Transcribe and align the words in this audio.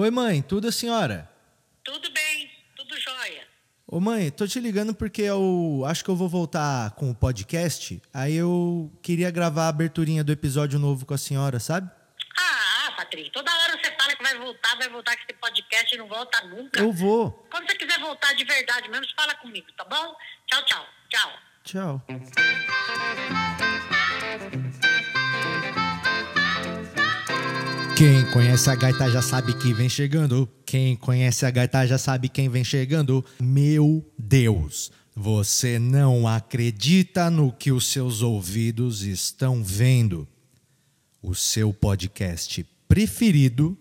Oi, 0.00 0.12
mãe, 0.12 0.40
tudo 0.40 0.68
a 0.68 0.70
senhora? 0.70 1.28
Tudo 1.82 2.08
bem, 2.12 2.48
tudo 2.76 2.96
jóia. 3.00 3.44
Ô, 3.84 3.98
mãe, 3.98 4.30
tô 4.30 4.46
te 4.46 4.60
ligando 4.60 4.94
porque 4.94 5.22
eu 5.22 5.82
acho 5.88 6.04
que 6.04 6.08
eu 6.08 6.14
vou 6.14 6.28
voltar 6.28 6.92
com 6.92 7.10
o 7.10 7.14
podcast. 7.16 8.00
Aí 8.14 8.36
eu 8.36 8.92
queria 9.02 9.28
gravar 9.28 9.64
a 9.64 9.68
aberturinha 9.70 10.22
do 10.22 10.30
episódio 10.30 10.78
novo 10.78 11.04
com 11.04 11.14
a 11.14 11.18
senhora, 11.18 11.58
sabe? 11.58 11.90
Ah, 12.38 12.92
Patrícia, 12.96 13.32
toda 13.32 13.50
hora 13.50 13.72
você 13.72 13.90
fala 13.96 14.14
que 14.14 14.22
vai 14.22 14.38
voltar, 14.38 14.76
vai 14.76 14.88
voltar 14.88 15.16
com 15.16 15.22
esse 15.24 15.32
podcast 15.40 15.92
e 15.92 15.98
não 15.98 16.06
volta 16.06 16.46
nunca. 16.46 16.78
Eu 16.78 16.92
vou. 16.92 17.32
Quando 17.50 17.66
você 17.66 17.74
quiser 17.74 17.98
voltar 17.98 18.32
de 18.34 18.44
verdade 18.44 18.88
mesmo, 18.88 19.06
fala 19.16 19.34
comigo, 19.34 19.66
tá 19.76 19.84
bom? 19.84 20.14
Tchau, 20.46 20.64
tchau. 20.64 20.86
Tchau. 21.10 21.40
Tchau. 21.64 23.47
Quem 27.98 28.24
conhece 28.30 28.70
a 28.70 28.76
gaita 28.76 29.10
já 29.10 29.20
sabe 29.20 29.52
que 29.54 29.74
vem 29.74 29.88
chegando. 29.88 30.48
Quem 30.64 30.94
conhece 30.94 31.44
a 31.44 31.50
gaita 31.50 31.84
já 31.84 31.98
sabe 31.98 32.28
quem 32.28 32.48
vem 32.48 32.62
chegando. 32.62 33.24
Meu 33.40 34.08
Deus, 34.16 34.92
você 35.16 35.80
não 35.80 36.28
acredita 36.28 37.28
no 37.28 37.50
que 37.50 37.72
os 37.72 37.88
seus 37.88 38.22
ouvidos 38.22 39.02
estão 39.02 39.64
vendo. 39.64 40.28
O 41.20 41.34
seu 41.34 41.72
podcast 41.72 42.64
preferido 42.86 43.76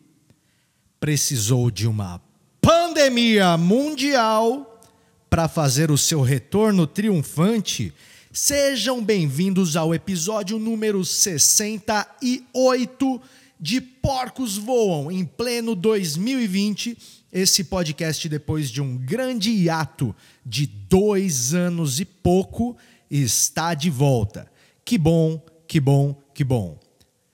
precisou 1.00 1.70
de 1.70 1.88
uma 1.88 2.20
pandemia 2.60 3.56
mundial 3.56 4.82
para 5.30 5.48
fazer 5.48 5.92
o 5.92 5.98
seu 5.98 6.22
retorno 6.22 6.88
triunfante. 6.88 7.94
Sejam 8.34 9.00
bem-vindos 9.00 9.76
ao 9.76 9.94
episódio 9.94 10.58
número 10.58 11.06
68 11.06 13.22
de 13.60 13.82
Porcos 13.82 14.58
Voam 14.58 15.12
em 15.12 15.26
pleno 15.26 15.76
2020. 15.76 16.98
Esse 17.32 17.64
podcast, 17.64 18.28
depois 18.30 18.70
de 18.70 18.82
um 18.82 18.98
grande 18.98 19.52
hiato 19.52 20.16
de 20.46 20.66
dois 20.66 21.54
anos 21.54 22.00
e 22.00 22.06
pouco, 22.06 22.78
está 23.10 23.74
de 23.74 23.90
volta. 23.90 24.50
Que 24.86 24.98
bom, 24.98 25.44
que 25.68 25.80
bom, 25.80 26.16
que 26.34 26.44
bom. 26.44 26.80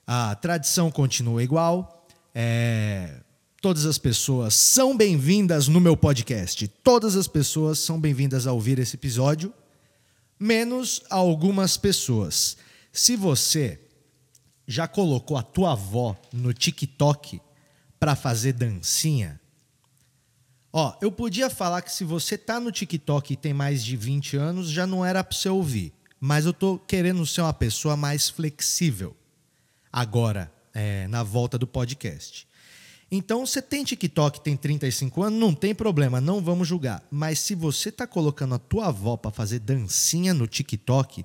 A 0.06 0.34
tradição 0.34 0.90
continua 0.90 1.42
igual. 1.42 2.06
É, 2.34 3.20
todas 3.60 3.86
as 3.86 3.96
pessoas 3.96 4.54
são 4.54 4.96
bem-vindas 4.96 5.68
no 5.68 5.80
meu 5.80 5.96
podcast. 5.96 6.66
Todas 6.82 7.16
as 7.16 7.28
pessoas 7.28 7.78
são 7.78 8.00
bem-vindas 8.00 8.46
a 8.46 8.52
ouvir 8.52 8.78
esse 8.78 8.96
episódio, 8.96 9.54
menos 10.38 11.02
algumas 11.08 11.76
pessoas. 11.76 12.56
Se 12.92 13.16
você 13.16 13.83
já 14.66 14.88
colocou 14.88 15.36
a 15.36 15.42
tua 15.42 15.72
avó 15.72 16.16
no 16.32 16.52
TikTok 16.52 17.40
para 17.98 18.16
fazer 18.16 18.52
dancinha? 18.52 19.40
Ó, 20.72 20.92
eu 21.00 21.12
podia 21.12 21.48
falar 21.48 21.82
que 21.82 21.92
se 21.92 22.02
você 22.02 22.36
tá 22.36 22.58
no 22.58 22.72
TikTok 22.72 23.32
e 23.32 23.36
tem 23.36 23.54
mais 23.54 23.84
de 23.84 23.96
20 23.96 24.36
anos, 24.36 24.68
já 24.68 24.86
não 24.86 25.04
era 25.04 25.22
para 25.22 25.36
você 25.36 25.48
ouvir. 25.48 25.92
Mas 26.18 26.46
eu 26.46 26.52
tô 26.52 26.78
querendo 26.78 27.24
ser 27.24 27.42
uma 27.42 27.52
pessoa 27.52 27.96
mais 27.96 28.28
flexível. 28.28 29.16
Agora, 29.92 30.52
é, 30.74 31.06
na 31.06 31.22
volta 31.22 31.56
do 31.56 31.66
podcast. 31.66 32.48
Então, 33.08 33.46
você 33.46 33.62
tem 33.62 33.84
TikTok, 33.84 34.40
tem 34.40 34.56
35 34.56 35.22
anos, 35.22 35.38
não 35.38 35.54
tem 35.54 35.72
problema, 35.72 36.20
não 36.20 36.42
vamos 36.42 36.66
julgar. 36.66 37.00
Mas 37.08 37.38
se 37.38 37.54
você 37.54 37.92
tá 37.92 38.06
colocando 38.06 38.56
a 38.56 38.58
tua 38.58 38.88
avó 38.88 39.16
para 39.16 39.30
fazer 39.30 39.60
dancinha 39.60 40.34
no 40.34 40.48
TikTok, 40.48 41.24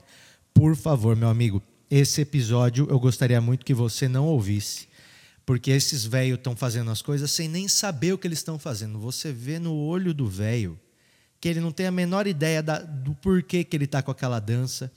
por 0.53 0.75
favor, 0.75 1.15
meu 1.15 1.29
amigo, 1.29 1.63
esse 1.89 2.21
episódio 2.21 2.87
eu 2.89 2.99
gostaria 2.99 3.41
muito 3.41 3.65
que 3.65 3.73
você 3.73 4.07
não 4.07 4.25
ouvisse. 4.25 4.87
Porque 5.45 5.71
esses 5.71 6.05
velhos 6.05 6.37
estão 6.37 6.55
fazendo 6.55 6.91
as 6.91 7.01
coisas 7.01 7.31
sem 7.31 7.47
nem 7.47 7.67
saber 7.67 8.13
o 8.13 8.17
que 8.17 8.27
eles 8.27 8.39
estão 8.39 8.59
fazendo. 8.59 8.99
Você 8.99 9.31
vê 9.31 9.57
no 9.57 9.73
olho 9.73 10.13
do 10.13 10.27
velho 10.27 10.79
que 11.41 11.47
ele 11.47 11.59
não 11.59 11.71
tem 11.71 11.87
a 11.87 11.91
menor 11.91 12.27
ideia 12.27 12.61
da, 12.61 12.79
do 12.79 13.15
porquê 13.15 13.63
que 13.63 13.75
ele 13.75 13.85
está 13.85 14.01
com 14.01 14.11
aquela 14.11 14.39
dança, 14.39 14.91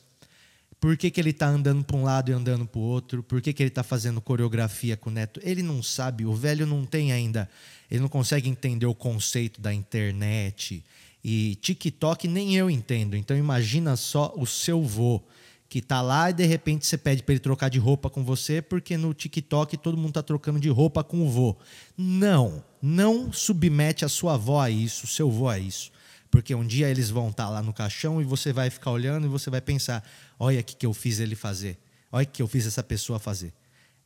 por 0.81 0.97
que, 0.97 1.13
ele 1.17 1.31
está 1.31 1.47
andando 1.47 1.85
para 1.85 1.97
um 1.97 2.03
lado 2.03 2.31
e 2.31 2.35
andando 2.35 2.67
para 2.67 2.81
o 2.81 2.83
outro, 2.83 3.23
por 3.23 3.41
que, 3.41 3.53
que 3.53 3.63
ele 3.63 3.69
está 3.69 3.85
fazendo 3.85 4.21
coreografia 4.21 4.97
com 4.97 5.11
o 5.11 5.13
neto. 5.13 5.39
Ele 5.45 5.63
não 5.63 5.81
sabe, 5.81 6.27
o 6.27 6.35
velho 6.35 6.67
não 6.67 6.85
tem 6.85 7.13
ainda, 7.13 7.49
ele 7.89 8.01
não 8.01 8.09
consegue 8.09 8.49
entender 8.49 8.87
o 8.87 8.95
conceito 8.95 9.61
da 9.61 9.73
internet. 9.73 10.85
E 11.23 11.55
TikTok 11.63 12.27
nem 12.27 12.57
eu 12.57 12.69
entendo. 12.69 13.17
Então 13.17 13.37
imagina 13.37 13.95
só 13.95 14.35
o 14.37 14.45
seu 14.45 14.83
vô 14.83 15.23
que 15.73 15.81
tá 15.81 16.03
lá 16.03 16.29
e 16.29 16.35
de 16.35 16.45
repente 16.45 16.85
você 16.85 16.99
pede 16.99 17.23
para 17.23 17.33
ele 17.33 17.41
trocar 17.41 17.71
de 17.71 17.79
roupa 17.79 18.11
com 18.11 18.23
você 18.23 18.61
porque 18.61 18.95
no 18.99 19.15
TikTok 19.15 19.79
todo 19.79 19.97
mundo 19.97 20.13
tá 20.13 20.23
trocando 20.23 20.61
de 20.61 20.69
roupa 20.69 21.03
com 21.03 21.23
o 21.23 21.31
vô. 21.31 21.57
Não, 21.97 22.63
não 22.83 23.33
submete 23.33 24.05
a 24.05 24.09
sua 24.09 24.35
avó 24.35 24.61
a 24.61 24.69
isso, 24.69 25.07
seu 25.07 25.31
vô 25.31 25.49
a 25.49 25.59
isso. 25.59 25.91
Porque 26.31 26.55
um 26.55 26.67
dia 26.67 26.91
eles 26.91 27.09
vão 27.09 27.31
estar 27.31 27.45
tá 27.45 27.49
lá 27.49 27.63
no 27.63 27.73
caixão 27.73 28.21
e 28.21 28.25
você 28.25 28.53
vai 28.53 28.69
ficar 28.69 28.91
olhando 28.91 29.25
e 29.25 29.31
você 29.31 29.49
vai 29.49 29.63
pensar: 29.63 30.07
olha 30.39 30.61
o 30.61 30.63
que, 30.63 30.77
que 30.77 30.85
eu 30.85 30.93
fiz 30.93 31.21
ele 31.21 31.35
fazer, 31.35 31.79
olha 32.11 32.25
o 32.25 32.27
que 32.27 32.43
eu 32.43 32.47
fiz 32.47 32.67
essa 32.67 32.83
pessoa 32.83 33.19
fazer. 33.19 33.55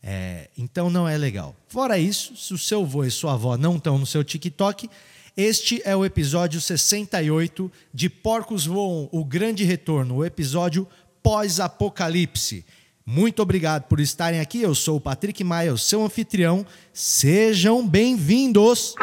É, 0.00 0.49
então 0.56 0.88
não 0.88 1.09
é 1.09 1.19
legal. 1.19 1.56
Fora 1.66 1.99
isso, 1.99 2.37
se 2.37 2.55
o 2.55 2.59
seu 2.59 2.82
avô 2.82 3.03
e 3.03 3.10
sua 3.10 3.32
avó 3.32 3.56
não 3.56 3.75
estão 3.75 3.99
no 3.99 4.06
seu 4.06 4.22
TikTok, 4.22 4.88
este 5.37 5.82
é 5.84 5.97
o 5.97 6.05
episódio 6.05 6.60
68 6.60 7.71
de 7.93 8.09
Porcos 8.09 8.66
Voam, 8.66 9.09
o 9.10 9.25
Grande 9.25 9.65
Retorno, 9.65 10.16
o 10.16 10.25
episódio 10.25 10.87
pós-apocalipse. 11.26 12.64
Muito 13.04 13.42
obrigado 13.42 13.88
por 13.88 13.98
estarem 13.98 14.38
aqui. 14.38 14.62
Eu 14.62 14.76
sou 14.76 14.98
o 14.98 15.00
Patrick 15.00 15.42
Maia, 15.42 15.76
seu 15.76 16.04
anfitrião. 16.04 16.64
Sejam 16.92 17.84
bem-vindos. 17.84 18.94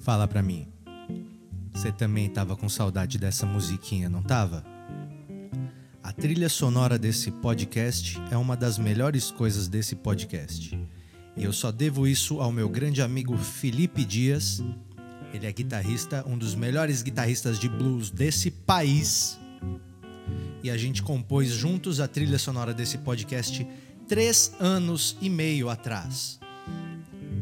Fala 0.00 0.26
pra 0.26 0.42
mim. 0.42 0.68
Você 1.74 1.92
também 1.92 2.24
estava 2.24 2.56
com 2.56 2.66
saudade 2.66 3.18
dessa 3.18 3.44
musiquinha, 3.44 4.08
não 4.08 4.22
tava? 4.22 4.64
A 6.02 6.12
trilha 6.14 6.48
sonora 6.48 6.98
desse 6.98 7.30
podcast 7.30 8.18
é 8.30 8.38
uma 8.38 8.56
das 8.56 8.78
melhores 8.78 9.30
coisas 9.30 9.68
desse 9.68 9.94
podcast. 9.96 10.74
E 11.36 11.44
eu 11.44 11.52
só 11.52 11.70
devo 11.70 12.08
isso 12.08 12.40
ao 12.40 12.50
meu 12.50 12.70
grande 12.70 13.02
amigo 13.02 13.36
Felipe 13.36 14.02
Dias, 14.02 14.62
ele 15.32 15.46
é 15.46 15.52
guitarrista, 15.52 16.24
um 16.26 16.36
dos 16.36 16.54
melhores 16.54 17.02
guitarristas 17.02 17.58
de 17.58 17.68
blues 17.68 18.10
desse 18.10 18.50
país. 18.50 19.38
E 20.62 20.70
a 20.70 20.76
gente 20.76 21.02
compôs 21.02 21.48
juntos 21.48 22.00
a 22.00 22.08
trilha 22.08 22.38
sonora 22.38 22.74
desse 22.74 22.98
podcast 22.98 23.66
três 24.08 24.52
anos 24.58 25.16
e 25.20 25.30
meio 25.30 25.70
atrás. 25.70 26.38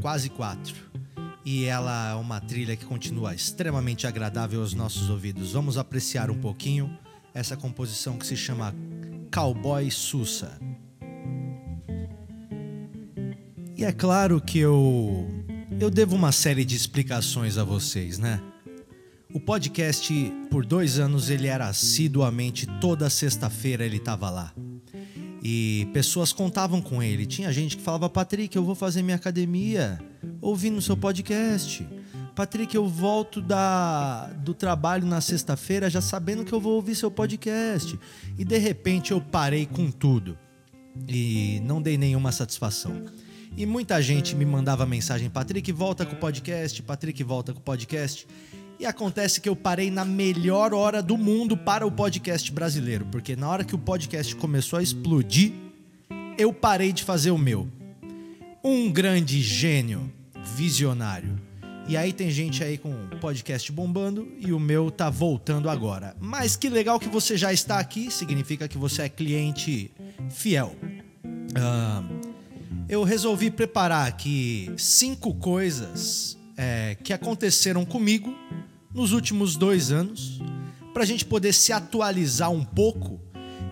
Quase 0.00 0.28
quatro. 0.28 0.74
E 1.44 1.64
ela 1.64 2.10
é 2.10 2.14
uma 2.14 2.40
trilha 2.40 2.76
que 2.76 2.84
continua 2.84 3.34
extremamente 3.34 4.06
agradável 4.06 4.60
aos 4.60 4.74
nossos 4.74 5.08
ouvidos. 5.08 5.52
Vamos 5.52 5.78
apreciar 5.78 6.30
um 6.30 6.38
pouquinho 6.38 6.96
essa 7.32 7.56
composição 7.56 8.18
que 8.18 8.26
se 8.26 8.36
chama 8.36 8.74
Cowboy 9.32 9.90
Sussa. 9.90 10.58
E 13.76 13.84
é 13.84 13.92
claro 13.92 14.40
que 14.40 14.58
eu 14.58 15.37
eu 15.80 15.90
devo 15.90 16.16
uma 16.16 16.32
série 16.32 16.64
de 16.64 16.74
explicações 16.74 17.56
a 17.56 17.64
vocês, 17.64 18.18
né? 18.18 18.40
O 19.32 19.38
podcast, 19.38 20.12
por 20.50 20.64
dois 20.64 20.98
anos, 20.98 21.30
ele 21.30 21.46
era 21.46 21.68
assiduamente, 21.68 22.66
toda 22.80 23.08
sexta-feira 23.08 23.84
ele 23.84 23.98
estava 23.98 24.28
lá. 24.28 24.52
E 25.42 25.88
pessoas 25.92 26.32
contavam 26.32 26.82
com 26.82 27.02
ele. 27.02 27.26
Tinha 27.26 27.52
gente 27.52 27.76
que 27.76 27.82
falava: 27.82 28.08
Patrick, 28.08 28.56
eu 28.56 28.64
vou 28.64 28.74
fazer 28.74 29.02
minha 29.02 29.16
academia 29.16 30.00
ouvindo 30.40 30.82
seu 30.82 30.96
podcast. 30.96 31.86
Patrick, 32.34 32.74
eu 32.74 32.88
volto 32.88 33.40
da, 33.40 34.26
do 34.38 34.54
trabalho 34.54 35.06
na 35.06 35.20
sexta-feira 35.20 35.90
já 35.90 36.00
sabendo 36.00 36.44
que 36.44 36.52
eu 36.52 36.60
vou 36.60 36.74
ouvir 36.74 36.94
seu 36.94 37.10
podcast. 37.10 37.98
E 38.36 38.44
de 38.44 38.58
repente 38.58 39.12
eu 39.12 39.20
parei 39.20 39.66
com 39.66 39.90
tudo 39.90 40.36
e 41.06 41.60
não 41.64 41.80
dei 41.80 41.96
nenhuma 41.96 42.32
satisfação. 42.32 43.04
E 43.58 43.66
muita 43.66 44.00
gente 44.00 44.36
me 44.36 44.46
mandava 44.46 44.86
mensagem: 44.86 45.28
Patrick, 45.28 45.72
volta 45.72 46.06
com 46.06 46.14
o 46.14 46.18
podcast, 46.18 46.80
Patrick, 46.80 47.24
volta 47.24 47.52
com 47.52 47.58
o 47.58 47.62
podcast. 47.62 48.24
E 48.78 48.86
acontece 48.86 49.40
que 49.40 49.48
eu 49.48 49.56
parei 49.56 49.90
na 49.90 50.04
melhor 50.04 50.72
hora 50.72 51.02
do 51.02 51.18
mundo 51.18 51.56
para 51.56 51.84
o 51.84 51.90
podcast 51.90 52.52
brasileiro, 52.52 53.04
porque 53.10 53.34
na 53.34 53.48
hora 53.48 53.64
que 53.64 53.74
o 53.74 53.78
podcast 53.78 54.36
começou 54.36 54.78
a 54.78 54.82
explodir, 54.82 55.52
eu 56.38 56.52
parei 56.52 56.92
de 56.92 57.02
fazer 57.02 57.32
o 57.32 57.36
meu. 57.36 57.68
Um 58.62 58.92
grande 58.92 59.42
gênio, 59.42 60.08
visionário. 60.54 61.36
E 61.88 61.96
aí 61.96 62.12
tem 62.12 62.30
gente 62.30 62.62
aí 62.62 62.78
com 62.78 62.90
o 62.90 63.18
podcast 63.18 63.72
bombando 63.72 64.28
e 64.38 64.52
o 64.52 64.60
meu 64.60 64.88
tá 64.88 65.10
voltando 65.10 65.68
agora. 65.68 66.14
Mas 66.20 66.54
que 66.54 66.68
legal 66.68 67.00
que 67.00 67.08
você 67.08 67.36
já 67.36 67.52
está 67.52 67.80
aqui, 67.80 68.08
significa 68.08 68.68
que 68.68 68.78
você 68.78 69.02
é 69.02 69.08
cliente 69.08 69.90
fiel. 70.30 70.76
Uh, 71.48 72.17
eu 72.88 73.04
resolvi 73.04 73.50
preparar 73.50 74.08
aqui 74.08 74.72
cinco 74.78 75.34
coisas 75.34 76.38
é, 76.56 76.96
que 77.04 77.12
aconteceram 77.12 77.84
comigo 77.84 78.34
nos 78.94 79.12
últimos 79.12 79.56
dois 79.56 79.92
anos, 79.92 80.40
para 80.94 81.02
a 81.02 81.06
gente 81.06 81.24
poder 81.24 81.52
se 81.52 81.72
atualizar 81.72 82.50
um 82.50 82.64
pouco 82.64 83.20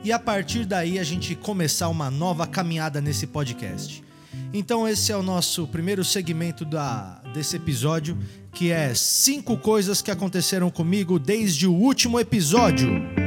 e 0.04 0.12
a 0.12 0.18
partir 0.18 0.66
daí 0.66 0.98
a 0.98 1.04
gente 1.04 1.34
começar 1.34 1.88
uma 1.88 2.10
nova 2.10 2.46
caminhada 2.46 3.00
nesse 3.00 3.26
podcast. 3.26 4.04
Então 4.52 4.86
esse 4.86 5.10
é 5.10 5.16
o 5.16 5.22
nosso 5.22 5.66
primeiro 5.66 6.04
segmento 6.04 6.64
da, 6.64 7.20
desse 7.32 7.56
episódio, 7.56 8.16
que 8.52 8.70
é 8.70 8.94
cinco 8.94 9.56
coisas 9.56 10.02
que 10.02 10.10
aconteceram 10.10 10.70
comigo 10.70 11.18
desde 11.18 11.66
o 11.66 11.72
último 11.72 12.20
episódio. 12.20 13.25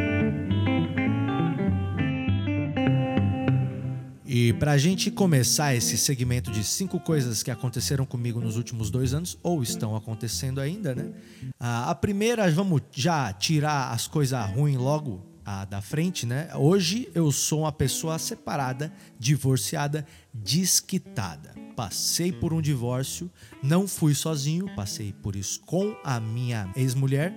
E 4.50 4.54
para 4.54 4.72
a 4.72 4.78
gente 4.80 5.12
começar 5.12 5.76
esse 5.76 5.96
segmento 5.96 6.50
de 6.50 6.64
cinco 6.64 7.00
coisas 7.00 7.44
que 7.44 7.52
aconteceram 7.52 8.04
comigo 8.04 8.42
nos 8.42 8.58
últimos 8.58 8.90
dois 8.90 9.14
anos, 9.14 9.38
ou 9.44 9.62
estão 9.62 9.96
acontecendo 9.96 10.60
ainda, 10.60 10.96
né? 10.96 11.14
A 11.60 11.94
primeira, 11.94 12.50
vamos 12.50 12.82
já 12.92 13.32
tirar 13.32 13.92
as 13.92 14.08
coisas 14.08 14.44
ruins 14.50 14.76
logo 14.76 15.24
a, 15.46 15.66
da 15.66 15.84
frente, 15.84 16.26
né? 16.26 16.50
Hoje 16.56 17.12
eu 17.14 17.32
sou 17.32 17.60
uma 17.60 17.72
pessoa 17.72 18.18
separada, 18.18 18.92
divorciada, 19.20 20.04
desquitada. 20.34 21.54
Passei 21.76 22.32
por 22.32 22.52
um 22.52 22.60
divórcio, 22.60 23.30
não 23.62 23.88
fui 23.88 24.16
sozinho, 24.16 24.66
passei 24.76 25.14
por 25.14 25.36
isso 25.36 25.62
com 25.62 25.96
a 26.04 26.20
minha 26.20 26.74
ex-mulher. 26.76 27.36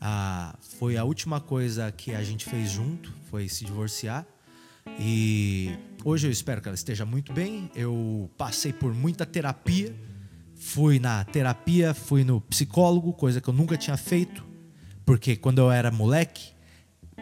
Ah, 0.00 0.56
foi 0.78 0.96
a 0.96 1.02
última 1.02 1.40
coisa 1.40 1.90
que 1.90 2.14
a 2.14 2.22
gente 2.22 2.44
fez 2.44 2.70
junto, 2.70 3.12
foi 3.28 3.48
se 3.48 3.64
divorciar. 3.64 4.24
E 5.00 5.76
hoje 6.04 6.26
eu 6.26 6.30
espero 6.30 6.60
que 6.60 6.68
ela 6.68 6.74
esteja 6.74 7.04
muito 7.04 7.32
bem. 7.32 7.70
Eu 7.74 8.30
passei 8.36 8.72
por 8.72 8.94
muita 8.94 9.24
terapia. 9.24 9.94
Fui 10.54 10.98
na 10.98 11.24
terapia, 11.24 11.92
fui 11.92 12.22
no 12.22 12.40
psicólogo, 12.40 13.12
coisa 13.12 13.40
que 13.40 13.48
eu 13.48 13.54
nunca 13.54 13.76
tinha 13.76 13.96
feito, 13.96 14.44
porque 15.04 15.36
quando 15.36 15.58
eu 15.58 15.70
era 15.70 15.90
moleque, 15.90 16.52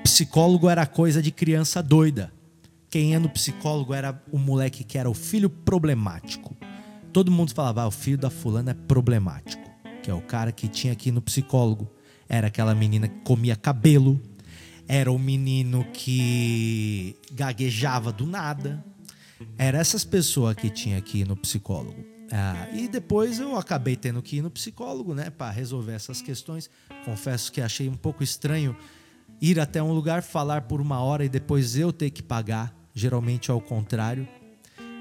psicólogo 0.04 0.68
era 0.68 0.86
coisa 0.86 1.22
de 1.22 1.30
criança 1.32 1.82
doida. 1.82 2.32
Quem 2.90 3.12
ia 3.12 3.18
no 3.18 3.28
psicólogo 3.30 3.94
era 3.94 4.22
o 4.30 4.38
moleque 4.38 4.84
que 4.84 4.98
era 4.98 5.08
o 5.08 5.14
filho 5.14 5.48
problemático. 5.48 6.54
Todo 7.12 7.32
mundo 7.32 7.54
falava, 7.54 7.82
ah, 7.82 7.88
o 7.88 7.90
filho 7.90 8.18
da 8.18 8.30
fulana 8.30 8.72
é 8.72 8.74
problemático. 8.74 9.62
Que 10.02 10.10
é 10.10 10.14
o 10.14 10.20
cara 10.20 10.52
que 10.52 10.68
tinha 10.68 10.92
aqui 10.92 11.10
no 11.10 11.22
psicólogo. 11.22 11.90
Era 12.28 12.48
aquela 12.48 12.74
menina 12.74 13.08
que 13.08 13.20
comia 13.20 13.56
cabelo. 13.56 14.20
Era 14.92 15.10
o 15.10 15.18
menino 15.18 15.86
que 15.90 17.16
gaguejava 17.32 18.12
do 18.12 18.26
nada. 18.26 18.84
Era 19.56 19.78
essas 19.78 20.04
pessoas 20.04 20.54
que 20.54 20.68
tinha 20.68 20.98
aqui 20.98 21.24
no 21.24 21.34
psicólogo. 21.34 22.04
Ah, 22.30 22.68
e 22.74 22.88
depois 22.88 23.40
eu 23.40 23.56
acabei 23.56 23.96
tendo 23.96 24.20
que 24.20 24.36
ir 24.36 24.42
no 24.42 24.50
psicólogo, 24.50 25.14
né, 25.14 25.30
para 25.30 25.50
resolver 25.50 25.94
essas 25.94 26.20
questões. 26.20 26.68
Confesso 27.06 27.50
que 27.50 27.62
achei 27.62 27.88
um 27.88 27.94
pouco 27.94 28.22
estranho 28.22 28.76
ir 29.40 29.58
até 29.58 29.82
um 29.82 29.94
lugar, 29.94 30.22
falar 30.22 30.60
por 30.60 30.78
uma 30.78 31.00
hora 31.00 31.24
e 31.24 31.28
depois 31.30 31.74
eu 31.74 31.90
ter 31.90 32.10
que 32.10 32.22
pagar, 32.22 32.76
geralmente 32.94 33.50
ao 33.50 33.62
contrário. 33.62 34.28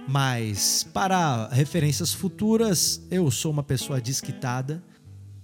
Mas 0.07 0.87
para 0.93 1.49
referências 1.49 2.13
futuras, 2.13 3.01
eu 3.11 3.29
sou 3.29 3.51
uma 3.51 3.61
pessoa 3.61 3.99
desquitada. 3.99 4.81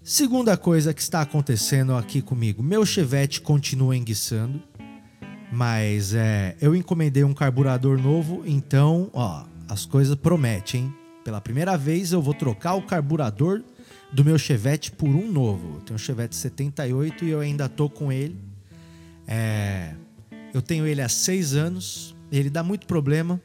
Segunda 0.10 0.56
coisa 0.56 0.94
que 0.94 1.02
está 1.02 1.20
acontecendo 1.20 1.94
aqui 1.94 2.22
comigo, 2.22 2.64
meu 2.64 2.86
Chevette 2.86 3.42
continua 3.42 3.94
enguiçando, 3.94 4.64
mas 5.52 6.14
é, 6.14 6.56
eu 6.62 6.74
encomendei 6.74 7.26
um 7.26 7.34
carburador 7.34 8.02
novo, 8.02 8.42
então, 8.46 9.10
ó, 9.12 9.44
as 9.68 9.86
coisas 9.86 10.16
prometem? 10.16 10.94
Pela 11.26 11.42
primeira 11.42 11.78
vez 11.78 12.14
eu 12.14 12.22
vou 12.22 12.34
trocar 12.34 12.76
o 12.76 12.84
carburador 12.84 13.62
do 14.10 14.24
meu 14.24 14.40
Chevette 14.40 14.94
por 14.94 15.10
um 15.10 15.30
novo. 15.30 15.76
Eu 15.76 15.82
tenho 15.82 15.96
um 15.96 16.00
Chevette 16.00 16.38
78 16.38 17.26
e 17.26 17.30
eu 17.30 17.42
ainda 17.42 17.68
tô 17.68 17.90
com 17.90 18.10
ele. 18.10 18.38
É, 19.28 19.94
eu 20.54 20.62
tenho 20.62 20.88
ele 20.88 21.02
há 21.02 21.10
seis 21.10 21.54
anos, 21.54 22.16
ele 22.32 22.50
dá 22.50 22.64
muito 22.64 22.88
problema, 22.88 23.42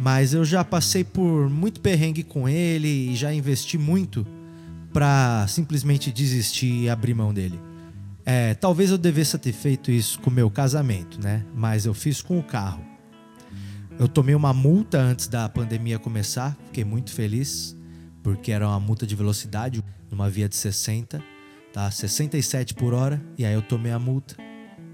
mas 0.00 0.34
eu 0.34 0.44
já 0.44 0.64
passei 0.64 1.04
por 1.04 1.48
muito 1.48 1.80
perrengue 1.80 2.24
com 2.24 2.48
ele 2.48 3.12
e 3.12 3.14
já 3.14 3.32
investi 3.32 3.78
muito 3.78 4.26
para 4.92 5.46
simplesmente 5.48 6.12
desistir 6.12 6.82
e 6.82 6.90
abrir 6.90 7.14
mão 7.14 7.32
dele. 7.32 7.60
É, 8.24 8.54
talvez 8.54 8.90
eu 8.90 8.98
devesse 8.98 9.36
ter 9.38 9.52
feito 9.52 9.90
isso 9.90 10.20
com 10.20 10.30
o 10.30 10.32
meu 10.32 10.50
casamento, 10.50 11.20
né? 11.20 11.44
Mas 11.54 11.86
eu 11.86 11.94
fiz 11.94 12.22
com 12.22 12.38
o 12.38 12.42
carro. 12.42 12.84
Eu 13.98 14.08
tomei 14.08 14.34
uma 14.34 14.52
multa 14.52 14.98
antes 14.98 15.26
da 15.26 15.48
pandemia 15.48 15.98
começar, 15.98 16.56
fiquei 16.66 16.84
muito 16.84 17.12
feliz, 17.12 17.76
porque 18.22 18.52
era 18.52 18.66
uma 18.66 18.80
multa 18.80 19.06
de 19.06 19.14
velocidade 19.14 19.82
numa 20.10 20.30
via 20.30 20.48
de 20.48 20.56
60, 20.56 21.22
tá? 21.72 21.90
67 21.90 22.74
por 22.74 22.94
hora, 22.94 23.22
e 23.36 23.44
aí 23.44 23.54
eu 23.54 23.62
tomei 23.62 23.92
a 23.92 23.98
multa. 23.98 24.36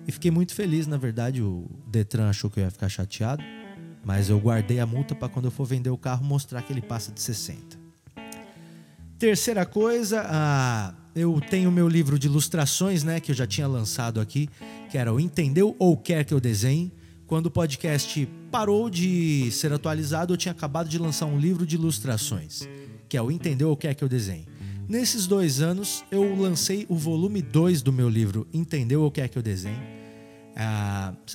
E 0.06 0.12
fiquei 0.12 0.30
muito 0.30 0.54
feliz, 0.54 0.86
na 0.86 0.96
verdade. 0.96 1.42
O 1.42 1.68
Detran 1.86 2.30
achou 2.30 2.48
que 2.48 2.60
eu 2.60 2.64
ia 2.64 2.70
ficar 2.70 2.88
chateado, 2.88 3.42
mas 4.04 4.30
eu 4.30 4.38
guardei 4.40 4.80
a 4.80 4.86
multa 4.86 5.14
para 5.14 5.28
quando 5.28 5.44
eu 5.46 5.50
for 5.50 5.66
vender 5.66 5.90
o 5.90 5.98
carro 5.98 6.24
mostrar 6.24 6.62
que 6.62 6.72
ele 6.72 6.80
passa 6.80 7.12
de 7.12 7.20
60. 7.20 7.77
Terceira 9.18 9.66
coisa, 9.66 10.24
ah, 10.26 10.94
eu 11.14 11.40
tenho 11.40 11.72
meu 11.72 11.88
livro 11.88 12.18
de 12.18 12.28
ilustrações, 12.28 13.02
né, 13.02 13.18
que 13.18 13.32
eu 13.32 13.34
já 13.34 13.46
tinha 13.46 13.66
lançado 13.66 14.20
aqui, 14.20 14.48
que 14.90 14.96
era 14.96 15.12
o 15.12 15.18
Entendeu 15.18 15.74
ou 15.78 15.96
Quer 15.96 16.24
que 16.24 16.32
eu 16.32 16.40
desenhe. 16.40 16.92
Quando 17.26 17.46
o 17.46 17.50
podcast 17.50 18.28
parou 18.50 18.88
de 18.88 19.50
ser 19.50 19.72
atualizado, 19.72 20.32
eu 20.32 20.36
tinha 20.36 20.52
acabado 20.52 20.88
de 20.88 20.98
lançar 20.98 21.26
um 21.26 21.38
livro 21.38 21.66
de 21.66 21.74
ilustrações, 21.74 22.68
que 23.08 23.16
é 23.16 23.22
o 23.22 23.30
Entendeu 23.30 23.70
ou 23.70 23.76
Quer 23.76 23.94
que 23.94 24.04
eu 24.04 24.08
desenhe. 24.08 24.46
Nesses 24.88 25.26
dois 25.26 25.60
anos, 25.60 26.04
eu 26.10 26.34
lancei 26.36 26.86
o 26.88 26.94
volume 26.94 27.42
2 27.42 27.82
do 27.82 27.92
meu 27.92 28.08
livro 28.08 28.46
Entendeu 28.54 29.02
ou 29.02 29.10
Quer 29.10 29.28
que 29.28 29.36
eu 29.36 29.42
desenhe 29.42 29.98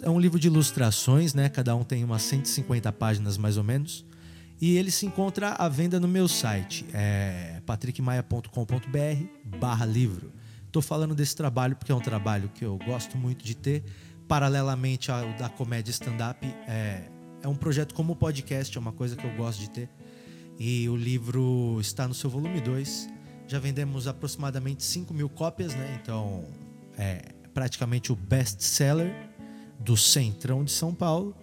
é 0.02 0.10
um 0.10 0.20
livro 0.20 0.38
de 0.38 0.48
ilustrações, 0.48 1.34
né? 1.34 1.48
Cada 1.48 1.76
um 1.76 1.84
tem 1.84 2.04
umas 2.04 2.24
150 2.24 2.92
páginas 2.92 3.38
mais 3.38 3.58
ou 3.58 3.64
menos. 3.64 4.06
E 4.64 4.78
ele 4.78 4.92
se 4.92 5.06
encontra 5.06 5.50
à 5.56 5.68
venda 5.68 6.00
no 6.00 6.08
meu 6.08 6.26
site, 6.26 6.86
é 6.94 7.62
patrickmaia.com.br 7.66 9.58
barra 9.60 9.86
livro. 9.86 10.32
Estou 10.66 10.82
falando 10.82 11.14
desse 11.14 11.36
trabalho 11.36 11.76
porque 11.76 11.92
é 11.92 11.96
um 11.96 12.00
trabalho 12.00 12.48
que 12.48 12.64
eu 12.64 12.78
gosto 12.78 13.18
muito 13.18 13.44
de 13.44 13.56
ter. 13.56 13.84
Paralelamente 14.26 15.12
ao 15.12 15.34
da 15.34 15.50
comédia 15.50 15.92
stand-up, 15.92 16.48
é, 16.66 17.10
é 17.42 17.48
um 17.50 17.56
projeto 17.56 17.94
como 17.94 18.14
o 18.14 18.16
podcast, 18.16 18.78
é 18.78 18.80
uma 18.80 18.94
coisa 18.94 19.18
que 19.18 19.26
eu 19.26 19.36
gosto 19.36 19.60
de 19.60 19.70
ter. 19.70 19.90
E 20.58 20.88
o 20.88 20.96
livro 20.96 21.78
está 21.82 22.08
no 22.08 22.14
seu 22.14 22.30
volume 22.30 22.62
2. 22.62 23.10
Já 23.46 23.60
vendemos 23.60 24.08
aproximadamente 24.08 24.82
5 24.82 25.14
mil 25.14 25.28
cópias, 25.28 25.76
né? 25.76 26.00
Então, 26.02 26.46
é, 26.98 27.34
praticamente 27.54 28.14
o 28.14 28.16
best-seller 28.16 29.14
do 29.78 29.98
Centrão 29.98 30.64
de 30.64 30.72
São 30.72 30.96
Paulo. 30.96 31.36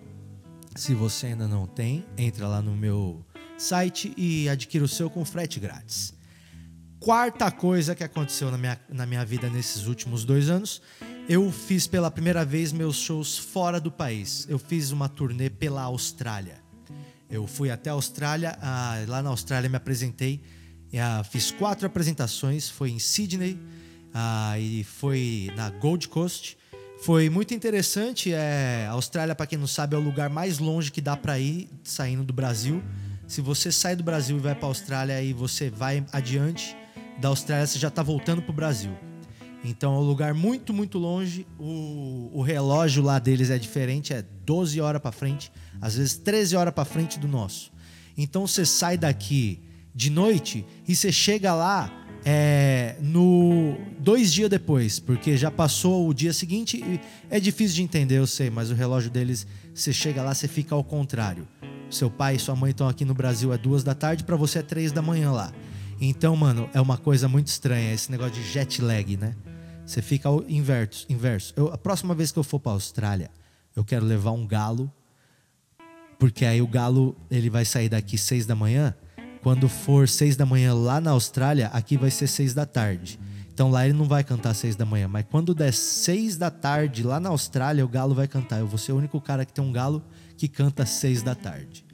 Se 0.77 0.95
você 0.95 1.27
ainda 1.27 1.49
não 1.49 1.67
tem, 1.67 2.05
entra 2.17 2.47
lá 2.47 2.63
no 2.63 2.77
meu 2.77 3.25
site 3.59 4.15
e 4.17 4.49
adquira 4.49 4.85
o 4.85 4.89
seu 4.89 5.11
com 5.11 5.25
frete 5.25 5.59
grátis. 5.59 6.15
Quarta 7.01 7.51
coisa 7.51 7.95
que 7.95 8.05
aconteceu 8.05 8.51
na 8.51 8.59
minha, 8.59 8.81
na 8.89 9.07
minha 9.07 9.25
vida 9.25 9.49
nesses 9.49 9.87
últimos 9.87 10.25
dois 10.25 10.49
anos, 10.49 10.81
eu 11.29 11.51
fiz 11.51 11.87
pela 11.87 12.11
primeira 12.11 12.45
vez 12.45 12.73
meus 12.73 12.97
shows 12.97 13.39
fora 13.39 13.81
do 13.81 13.91
país. 13.91 14.47
Eu 14.49 14.59
fiz 14.59 14.91
uma 14.91 15.09
turnê 15.09 15.49
pela 15.49 15.83
Austrália. 15.83 16.61
Eu 17.29 17.47
fui 17.47 17.71
até 17.71 17.91
a 17.91 17.95
Austrália, 17.95 18.59
lá 19.07 19.23
na 19.23 19.31
Austrália 19.31 19.71
me 19.71 19.77
apresentei, 19.77 20.43
ah, 20.99 21.23
fiz 21.23 21.51
quatro 21.51 21.87
apresentações, 21.87 22.69
foi 22.69 22.91
em 22.91 22.99
Sydney, 22.99 23.59
ah, 24.13 24.59
e 24.59 24.83
foi 24.83 25.51
na 25.55 25.71
Gold 25.71 26.09
Coast. 26.09 26.59
Foi 27.03 27.31
muito 27.31 27.55
interessante. 27.55 28.33
É, 28.33 28.87
a 28.87 28.93
Austrália, 28.93 29.35
para 29.35 29.47
quem 29.47 29.59
não 29.59 29.67
sabe, 29.67 29.95
é 29.97 29.99
o 29.99 30.03
lugar 30.03 30.29
mais 30.29 30.59
longe 30.59 30.93
que 30.93 31.01
dá 31.01 31.17
para 31.17 31.39
ir 31.39 31.71
saindo 31.83 32.23
do 32.23 32.33
Brasil. 32.33 32.83
Se 33.27 33.41
você 33.41 33.73
sai 33.73 33.97
do 33.97 34.03
Brasil 34.03 34.37
e 34.37 34.41
vai 34.41 34.55
para 34.55 34.67
a 34.67 34.69
Austrália 34.69 35.23
e 35.23 35.33
você 35.33 35.71
vai 35.71 36.05
adiante 36.13 36.77
da 37.19 37.29
Austrália, 37.29 37.67
você 37.67 37.79
já 37.79 37.89
está 37.89 38.03
voltando 38.03 38.43
para 38.43 38.51
o 38.51 38.55
Brasil. 38.55 38.91
Então 39.65 39.95
é 39.95 39.99
um 39.99 40.03
lugar 40.03 40.35
muito, 40.35 40.75
muito 40.75 40.99
longe. 40.99 41.47
O, 41.59 42.31
o 42.35 42.43
relógio 42.43 43.03
lá 43.03 43.19
deles 43.19 43.51
é 43.51 43.59
diferente, 43.59 44.13
é 44.13 44.23
12 44.45 44.81
horas 44.81 45.01
para 45.01 45.13
frente, 45.13 45.51
às 45.81 45.97
vezes 45.97 46.17
13 46.17 46.57
horas 46.57 46.75
para 46.75 46.85
frente 46.85 47.19
do 47.19 47.29
nosso. 47.29 47.73
Então 48.17 48.47
você 48.47 48.67
sai 48.67 48.99
daqui 48.99 49.61
de 49.95 50.11
noite 50.11 50.67
e 50.87 50.95
você 50.95 51.11
chega 51.11 51.55
lá 51.55 51.91
é, 52.25 52.97
no 53.01 53.77
dois 53.99 54.33
dias 54.33 54.51
depois, 54.51 54.99
porque 54.99 55.37
já 55.37 55.51
passou 55.51 56.09
o 56.09 56.15
dia 56.15 56.33
seguinte 56.33 57.01
é 57.31 57.41
difícil 57.41 57.77
de 57.77 57.83
entender, 57.83 58.19
eu 58.19 58.27
sei, 58.27 58.51
mas 58.51 58.71
o 58.71 58.75
relógio 58.75 59.11
deles, 59.11 59.47
você 59.75 59.93
chega 59.93 60.23
lá, 60.23 60.35
você 60.35 60.49
fica 60.49 60.75
ao 60.75 60.85
contrário. 60.85 61.47
Seu 61.91 62.11
pai 62.11 62.37
e 62.37 62.39
sua 62.39 62.55
mãe 62.55 62.71
estão 62.71 62.89
aqui 62.89 63.05
no 63.05 63.15
Brasil 63.15 63.53
é 63.53 63.59
duas 63.59 63.83
da 63.83 63.95
tarde, 63.95 64.25
para 64.25 64.37
você 64.37 64.61
é 64.61 64.63
três 64.63 64.93
da 64.93 65.03
manhã 65.03 65.33
lá. 65.33 65.53
Então, 66.01 66.35
mano, 66.37 66.69
é 66.73 66.81
uma 66.81 66.97
coisa 66.97 67.29
muito 67.29 67.49
estranha 67.49 67.93
esse 67.93 68.11
negócio 68.11 68.35
de 68.35 68.43
jet 68.43 68.81
lag, 68.81 69.17
né? 69.17 69.35
Você 69.85 70.01
fica 70.01 70.29
ao 70.29 70.45
inverso. 70.49 71.05
inverso. 71.09 71.53
Eu, 71.57 71.73
a 71.73 71.77
próxima 71.77 72.15
vez 72.15 72.31
que 72.31 72.39
eu 72.39 72.45
for 72.45 72.61
para 72.61 72.73
Austrália, 72.73 73.31
eu 73.75 73.85
quero 73.85 74.05
levar 74.05 74.31
um 74.31 74.47
galo, 74.47 74.91
porque 76.19 76.45
aí 76.45 76.63
o 76.63 76.67
galo 76.67 77.17
ele 77.31 77.51
vai 77.51 77.65
sair 77.65 77.89
daqui 77.89 78.17
seis 78.17 78.47
da 78.47 78.55
manhã 78.55 78.95
quando 79.43 79.69
for 79.69 80.09
seis 80.09 80.37
da 80.37 80.45
manhã 80.45 80.75
lá 80.75 81.01
na 81.01 81.11
Austrália, 81.11 81.69
aqui 81.69 81.97
vai 81.97 82.11
ser 82.11 82.27
seis 82.27 82.53
da 82.53 82.67
tarde. 82.67 83.19
Então 83.53 83.71
lá 83.71 83.85
ele 83.85 83.97
não 83.97 84.07
vai 84.07 84.25
cantar 84.25 84.55
seis 84.55 84.77
da 84.77 84.87
manhã, 84.87 85.07
mas 85.09 85.25
quando 85.31 85.55
der 85.55 85.73
seis 85.73 86.37
da 86.37 86.51
tarde 86.51 87.03
lá 87.03 87.21
na 87.21 87.29
Austrália, 87.29 87.85
o 87.85 87.89
galo 87.89 88.15
vai 88.15 88.27
cantar. 88.27 88.59
Eu 88.61 88.67
vou 88.67 88.79
ser 88.79 88.93
o 88.93 88.97
único 88.97 89.21
cara 89.21 89.45
que 89.45 89.53
tem 89.53 89.63
um 89.63 89.73
galo 89.73 90.03
que 90.37 90.49
canta 90.49 90.87
seis 90.87 91.23
da 91.23 91.35
tarde. 91.35 91.85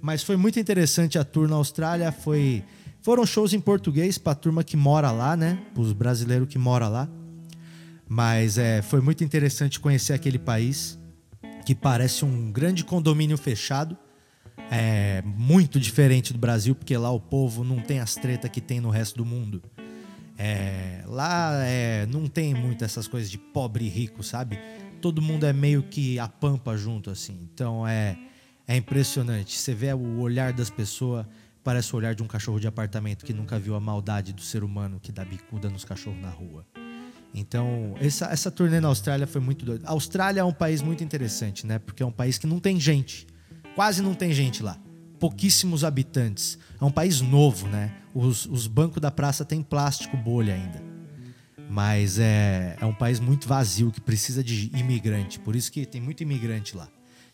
Mas 0.00 0.22
foi 0.22 0.36
muito 0.36 0.60
interessante 0.60 1.18
a 1.18 1.24
tour 1.24 1.48
na 1.48 1.56
Austrália, 1.56 2.12
foi 2.12 2.62
foram 3.02 3.24
shows 3.24 3.52
em 3.52 3.60
português 3.60 4.18
para 4.18 4.32
a 4.32 4.34
turma 4.34 4.64
que 4.64 4.76
mora 4.76 5.12
lá, 5.12 5.36
né? 5.36 5.58
Para 5.72 5.82
os 5.82 5.92
brasileiros 5.92 6.48
que 6.48 6.58
mora 6.58 6.88
lá. 6.88 7.08
Mas 8.08 8.58
é, 8.58 8.82
foi 8.82 9.00
muito 9.00 9.22
interessante 9.24 9.78
conhecer 9.78 10.12
aquele 10.12 10.38
país 10.38 10.98
que 11.64 11.74
parece 11.74 12.24
um 12.24 12.50
grande 12.50 12.84
condomínio 12.84 13.36
fechado. 13.38 13.96
É 14.70 15.22
muito 15.24 15.78
diferente 15.78 16.32
do 16.32 16.38
Brasil, 16.38 16.74
porque 16.74 16.96
lá 16.96 17.10
o 17.10 17.20
povo 17.20 17.62
não 17.62 17.80
tem 17.80 18.00
as 18.00 18.14
tretas 18.14 18.50
que 18.50 18.60
tem 18.60 18.80
no 18.80 18.90
resto 18.90 19.16
do 19.16 19.24
mundo. 19.24 19.62
É, 20.38 21.02
lá 21.06 21.52
é, 21.64 22.06
não 22.06 22.26
tem 22.26 22.54
muito 22.54 22.84
essas 22.84 23.08
coisas 23.08 23.30
de 23.30 23.38
pobre 23.38 23.86
e 23.86 23.88
rico, 23.88 24.22
sabe? 24.22 24.58
Todo 25.00 25.22
mundo 25.22 25.46
é 25.46 25.52
meio 25.52 25.82
que 25.82 26.18
a 26.18 26.28
pampa 26.28 26.76
junto, 26.76 27.10
assim. 27.10 27.38
Então 27.52 27.86
é, 27.86 28.18
é 28.66 28.76
impressionante. 28.76 29.56
Você 29.56 29.74
vê 29.74 29.92
o 29.92 30.18
olhar 30.18 30.52
das 30.52 30.68
pessoas 30.68 31.24
parece 31.66 31.92
o 31.92 31.96
olhar 31.96 32.14
de 32.14 32.22
um 32.22 32.28
cachorro 32.28 32.60
de 32.60 32.68
apartamento 32.68 33.24
que 33.24 33.32
nunca 33.32 33.58
viu 33.58 33.74
a 33.74 33.80
maldade 33.80 34.32
do 34.32 34.40
ser 34.40 34.62
humano 34.62 35.00
que 35.02 35.10
dá 35.10 35.24
bicuda 35.24 35.68
nos 35.68 35.84
cachorros 35.84 36.20
na 36.20 36.30
rua. 36.30 36.64
Então, 37.34 37.96
essa, 38.00 38.26
essa 38.26 38.52
turnê 38.52 38.78
na 38.78 38.86
Austrália 38.86 39.26
foi 39.26 39.40
muito 39.40 39.64
doida. 39.64 39.84
A 39.84 39.90
Austrália 39.90 40.42
é 40.42 40.44
um 40.44 40.52
país 40.52 40.80
muito 40.80 41.02
interessante, 41.02 41.66
né? 41.66 41.80
Porque 41.80 42.04
é 42.04 42.06
um 42.06 42.12
país 42.12 42.38
que 42.38 42.46
não 42.46 42.60
tem 42.60 42.78
gente. 42.78 43.26
Quase 43.76 44.00
não 44.00 44.14
tem 44.14 44.32
gente 44.32 44.62
lá. 44.62 44.78
Pouquíssimos 45.20 45.84
habitantes. 45.84 46.58
É 46.80 46.84
um 46.84 46.90
país 46.90 47.20
novo, 47.20 47.68
né? 47.68 47.94
Os, 48.14 48.46
os 48.46 48.66
bancos 48.66 49.02
da 49.02 49.10
praça 49.10 49.44
têm 49.44 49.62
plástico 49.62 50.16
bolha 50.16 50.54
ainda. 50.54 50.82
Mas 51.68 52.18
é, 52.18 52.74
é 52.80 52.86
um 52.86 52.94
país 52.94 53.20
muito 53.20 53.46
vazio 53.46 53.92
que 53.92 54.00
precisa 54.00 54.42
de 54.42 54.70
imigrante. 54.74 55.38
Por 55.38 55.54
isso 55.54 55.70
que 55.70 55.84
tem 55.84 56.00
muito 56.00 56.22
imigrante 56.22 56.74
lá. 56.74 56.88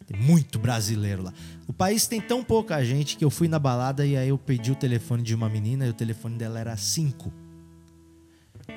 Tem 0.05 0.21
muito 0.21 0.59
brasileiro 0.59 1.23
lá. 1.23 1.33
O 1.69 1.73
país 1.73 2.09
tem 2.09 2.21
tão 2.21 2.43
pouca 2.43 2.85
gente 2.85 3.17
que 3.17 3.25
eu 3.25 3.31
fui 3.31 3.47
na 3.47 3.61
balada 3.61 4.05
e 4.05 4.17
aí 4.17 4.31
eu 4.31 4.39
pedi 4.39 4.73
o 4.73 4.75
telefone 4.75 5.23
de 5.23 5.37
uma 5.37 5.49
menina 5.49 5.87
e 5.87 5.91
o 5.91 5.95
telefone 5.95 6.37
dela 6.37 6.59
era 6.59 6.77
5. 6.77 7.33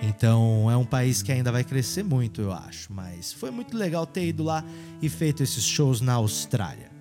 Então 0.03 0.69
é 0.69 0.77
um 0.77 0.85
país 0.85 1.23
que 1.23 1.31
ainda 1.31 1.51
vai 1.51 1.63
crescer 1.63 2.03
muito, 2.03 2.41
eu 2.41 2.53
acho. 2.53 2.93
Mas 2.93 3.33
foi 3.33 3.49
muito 3.49 3.75
legal 3.75 4.05
ter 4.05 4.27
ido 4.27 4.43
lá 4.43 4.63
e 5.01 5.09
feito 5.09 5.41
esses 5.41 5.63
shows 5.63 5.99
na 5.99 6.13
Austrália. 6.13 6.94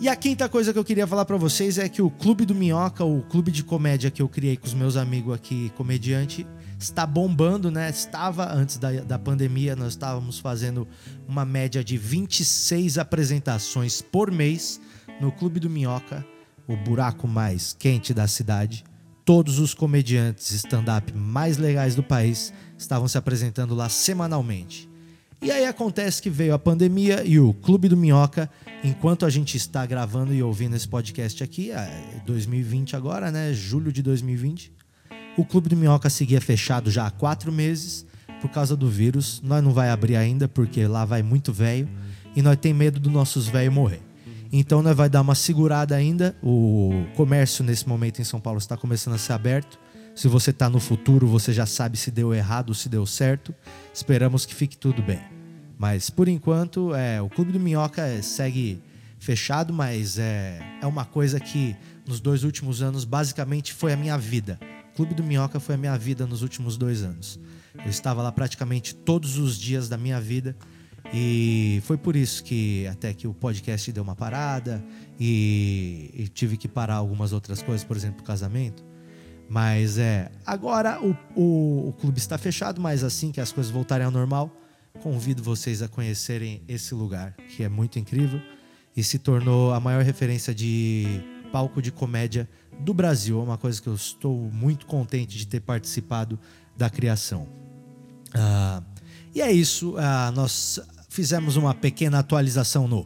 E 0.00 0.08
a 0.08 0.16
quinta 0.16 0.48
coisa 0.48 0.72
que 0.72 0.78
eu 0.78 0.84
queria 0.84 1.06
falar 1.06 1.26
para 1.26 1.36
vocês 1.36 1.76
é 1.76 1.86
que 1.86 2.00
o 2.00 2.10
Clube 2.10 2.46
do 2.46 2.54
Minhoca, 2.54 3.04
o 3.04 3.20
clube 3.20 3.50
de 3.52 3.62
comédia 3.62 4.10
que 4.10 4.22
eu 4.22 4.28
criei 4.30 4.56
com 4.56 4.66
os 4.66 4.72
meus 4.72 4.96
amigos 4.96 5.34
aqui, 5.34 5.70
comediante, 5.76 6.46
está 6.78 7.04
bombando, 7.04 7.70
né? 7.70 7.90
Estava 7.90 8.50
antes 8.50 8.78
da, 8.78 8.92
da 8.92 9.18
pandemia, 9.18 9.76
nós 9.76 9.88
estávamos 9.88 10.38
fazendo 10.38 10.88
uma 11.28 11.44
média 11.44 11.84
de 11.84 11.98
26 11.98 12.96
apresentações 12.96 14.00
por 14.00 14.30
mês 14.30 14.80
no 15.20 15.30
Clube 15.30 15.60
do 15.60 15.68
Minhoca, 15.68 16.24
o 16.66 16.74
buraco 16.78 17.28
mais 17.28 17.74
quente 17.78 18.14
da 18.14 18.26
cidade. 18.26 18.84
Todos 19.22 19.58
os 19.58 19.74
comediantes 19.74 20.50
stand-up 20.52 21.12
mais 21.12 21.58
legais 21.58 21.94
do 21.94 22.02
país 22.02 22.54
estavam 22.78 23.06
se 23.06 23.18
apresentando 23.18 23.74
lá 23.74 23.90
semanalmente. 23.90 24.89
E 25.42 25.50
aí 25.50 25.64
acontece 25.64 26.20
que 26.20 26.28
veio 26.28 26.52
a 26.52 26.58
pandemia 26.58 27.24
e 27.24 27.40
o 27.40 27.54
Clube 27.54 27.88
do 27.88 27.96
Minhoca, 27.96 28.50
enquanto 28.84 29.24
a 29.24 29.30
gente 29.30 29.56
está 29.56 29.86
gravando 29.86 30.34
e 30.34 30.42
ouvindo 30.42 30.76
esse 30.76 30.86
podcast 30.86 31.42
aqui, 31.42 31.70
é 31.70 32.20
2020 32.26 32.94
agora, 32.94 33.30
né? 33.30 33.50
Julho 33.54 33.90
de 33.90 34.02
2020. 34.02 34.70
O 35.38 35.44
Clube 35.44 35.70
do 35.70 35.76
Minhoca 35.76 36.10
seguia 36.10 36.42
fechado 36.42 36.90
já 36.90 37.06
há 37.06 37.10
quatro 37.10 37.50
meses 37.50 38.04
por 38.42 38.50
causa 38.50 38.76
do 38.76 38.90
vírus. 38.90 39.40
Nós 39.42 39.64
não 39.64 39.72
vai 39.72 39.88
abrir 39.88 40.16
ainda 40.16 40.46
porque 40.46 40.86
lá 40.86 41.06
vai 41.06 41.22
muito 41.22 41.54
velho 41.54 41.88
e 42.36 42.42
nós 42.42 42.58
tem 42.58 42.74
medo 42.74 43.00
dos 43.00 43.10
nossos 43.10 43.48
velhos 43.48 43.72
morrer. 43.72 44.02
Então 44.52 44.82
nós 44.82 44.94
vai 44.94 45.08
dar 45.08 45.22
uma 45.22 45.34
segurada 45.34 45.96
ainda. 45.96 46.36
O 46.42 47.06
comércio 47.16 47.64
nesse 47.64 47.88
momento 47.88 48.20
em 48.20 48.24
São 48.24 48.40
Paulo 48.40 48.58
está 48.58 48.76
começando 48.76 49.14
a 49.14 49.18
ser 49.18 49.32
aberto. 49.32 49.78
Se 50.14 50.28
você 50.28 50.50
está 50.50 50.68
no 50.68 50.80
futuro, 50.80 51.26
você 51.26 51.52
já 51.52 51.66
sabe 51.66 51.96
se 51.96 52.10
deu 52.10 52.34
errado 52.34 52.70
ou 52.70 52.74
se 52.74 52.88
deu 52.88 53.06
certo. 53.06 53.54
Esperamos 53.92 54.44
que 54.44 54.54
fique 54.54 54.76
tudo 54.76 55.02
bem. 55.02 55.20
Mas 55.78 56.10
por 56.10 56.28
enquanto, 56.28 56.94
é, 56.94 57.22
o 57.22 57.28
Clube 57.28 57.52
do 57.52 57.60
Minhoca 57.60 58.02
é, 58.02 58.20
segue 58.20 58.82
fechado, 59.18 59.72
mas 59.72 60.18
é, 60.18 60.60
é 60.82 60.86
uma 60.86 61.04
coisa 61.04 61.40
que 61.40 61.76
nos 62.06 62.20
dois 62.20 62.44
últimos 62.44 62.82
anos 62.82 63.04
basicamente 63.04 63.72
foi 63.72 63.92
a 63.92 63.96
minha 63.96 64.18
vida. 64.18 64.58
O 64.92 64.96
Clube 64.96 65.14
do 65.14 65.22
Minhoca 65.22 65.60
foi 65.60 65.76
a 65.76 65.78
minha 65.78 65.96
vida 65.96 66.26
nos 66.26 66.42
últimos 66.42 66.76
dois 66.76 67.02
anos. 67.02 67.38
Eu 67.84 67.90
estava 67.90 68.22
lá 68.22 68.32
praticamente 68.32 68.94
todos 68.94 69.38
os 69.38 69.56
dias 69.56 69.88
da 69.88 69.96
minha 69.96 70.20
vida 70.20 70.56
e 71.12 71.80
foi 71.84 71.96
por 71.96 72.14
isso 72.14 72.44
que 72.44 72.86
até 72.86 73.14
que 73.14 73.26
o 73.26 73.32
podcast 73.32 73.90
deu 73.92 74.02
uma 74.02 74.14
parada 74.14 74.84
e, 75.18 76.10
e 76.14 76.28
tive 76.28 76.56
que 76.56 76.68
parar 76.68 76.96
algumas 76.96 77.32
outras 77.32 77.62
coisas, 77.62 77.84
por 77.84 77.96
exemplo, 77.96 78.20
o 78.20 78.24
casamento. 78.24 78.89
Mas 79.50 79.98
é, 79.98 80.30
agora 80.46 81.02
o, 81.02 81.10
o, 81.34 81.88
o 81.88 81.92
clube 81.94 82.18
está 82.18 82.38
fechado, 82.38 82.80
mas 82.80 83.02
assim 83.02 83.32
que 83.32 83.40
as 83.40 83.50
coisas 83.50 83.72
voltarem 83.72 84.06
ao 84.06 84.12
normal, 84.12 84.48
convido 85.02 85.42
vocês 85.42 85.82
a 85.82 85.88
conhecerem 85.88 86.62
esse 86.68 86.94
lugar, 86.94 87.34
que 87.48 87.64
é 87.64 87.68
muito 87.68 87.98
incrível 87.98 88.40
e 88.96 89.02
se 89.02 89.18
tornou 89.18 89.74
a 89.74 89.80
maior 89.80 90.04
referência 90.04 90.54
de 90.54 91.20
palco 91.50 91.82
de 91.82 91.90
comédia 91.90 92.48
do 92.78 92.94
Brasil. 92.94 93.40
É 93.40 93.42
uma 93.42 93.58
coisa 93.58 93.82
que 93.82 93.88
eu 93.88 93.94
estou 93.94 94.38
muito 94.52 94.86
contente 94.86 95.36
de 95.36 95.48
ter 95.48 95.58
participado 95.58 96.38
da 96.76 96.88
criação. 96.88 97.48
Uh, 98.28 98.84
e 99.34 99.42
é 99.42 99.50
isso, 99.50 99.96
uh, 99.96 100.30
nós 100.32 100.78
fizemos 101.08 101.56
uma 101.56 101.74
pequena 101.74 102.20
atualização 102.20 102.86
no 102.86 103.04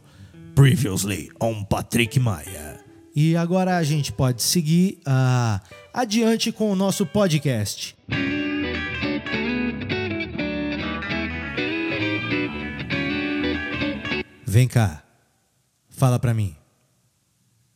Previously 0.53 1.31
on 1.41 1.63
Patrick 1.63 2.19
Maia. 2.19 2.85
E 3.15 3.35
agora 3.37 3.77
a 3.77 3.83
gente 3.83 4.11
pode 4.11 4.43
seguir 4.43 4.99
uh, 5.07 5.59
adiante 5.95 6.51
com 6.51 6.69
o 6.69 6.75
nosso 6.75 7.05
podcast. 7.05 7.95
Vem 14.45 14.67
cá, 14.67 15.01
fala 15.87 16.19
pra 16.19 16.33
mim. 16.33 16.53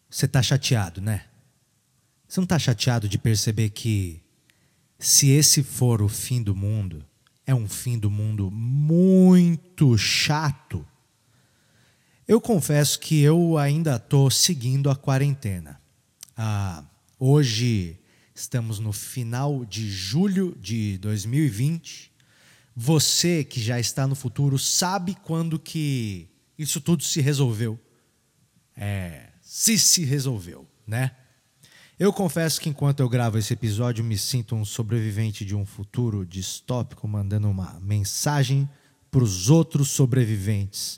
Você 0.09 0.27
tá 0.27 0.43
chateado, 0.43 0.99
né? 0.99 1.27
Você 2.27 2.41
não 2.41 2.47
tá 2.47 2.59
chateado 2.59 3.07
de 3.07 3.17
perceber 3.17 3.69
que 3.69 4.21
se 4.97 5.29
esse 5.29 5.63
for 5.63 6.01
o 6.01 6.09
fim 6.09 6.43
do 6.43 6.53
mundo, 6.53 7.05
é 7.47 7.55
um 7.55 7.69
fim 7.69 7.97
do 7.97 8.11
mundo 8.11 8.51
muito 8.51 9.97
chato? 9.97 10.85
Eu 12.27 12.41
confesso 12.41 12.99
que 12.99 13.21
eu 13.21 13.57
ainda 13.57 13.95
estou 13.95 14.29
seguindo 14.29 14.89
a 14.89 14.95
quarentena. 14.95 15.81
Ah, 16.35 16.83
hoje 17.17 17.98
Estamos 18.39 18.79
no 18.79 18.93
final 18.93 19.65
de 19.65 19.91
julho 19.91 20.55
de 20.57 20.97
2020. 20.99 22.09
Você 22.73 23.43
que 23.43 23.61
já 23.61 23.77
está 23.77 24.07
no 24.07 24.15
futuro 24.15 24.57
sabe 24.57 25.17
quando 25.25 25.59
que 25.59 26.29
isso 26.57 26.79
tudo 26.79 27.03
se 27.03 27.19
resolveu. 27.19 27.77
É, 28.77 29.27
se 29.41 29.77
se 29.77 30.05
resolveu, 30.05 30.65
né? 30.87 31.11
Eu 31.99 32.13
confesso 32.13 32.61
que 32.61 32.69
enquanto 32.69 33.01
eu 33.01 33.09
gravo 33.09 33.37
esse 33.37 33.51
episódio, 33.51 34.05
me 34.05 34.17
sinto 34.17 34.55
um 34.55 34.63
sobrevivente 34.63 35.43
de 35.43 35.53
um 35.53 35.65
futuro 35.65 36.25
distópico, 36.25 37.05
mandando 37.09 37.49
uma 37.49 37.77
mensagem 37.81 38.69
para 39.11 39.21
os 39.21 39.49
outros 39.49 39.89
sobreviventes 39.89 40.97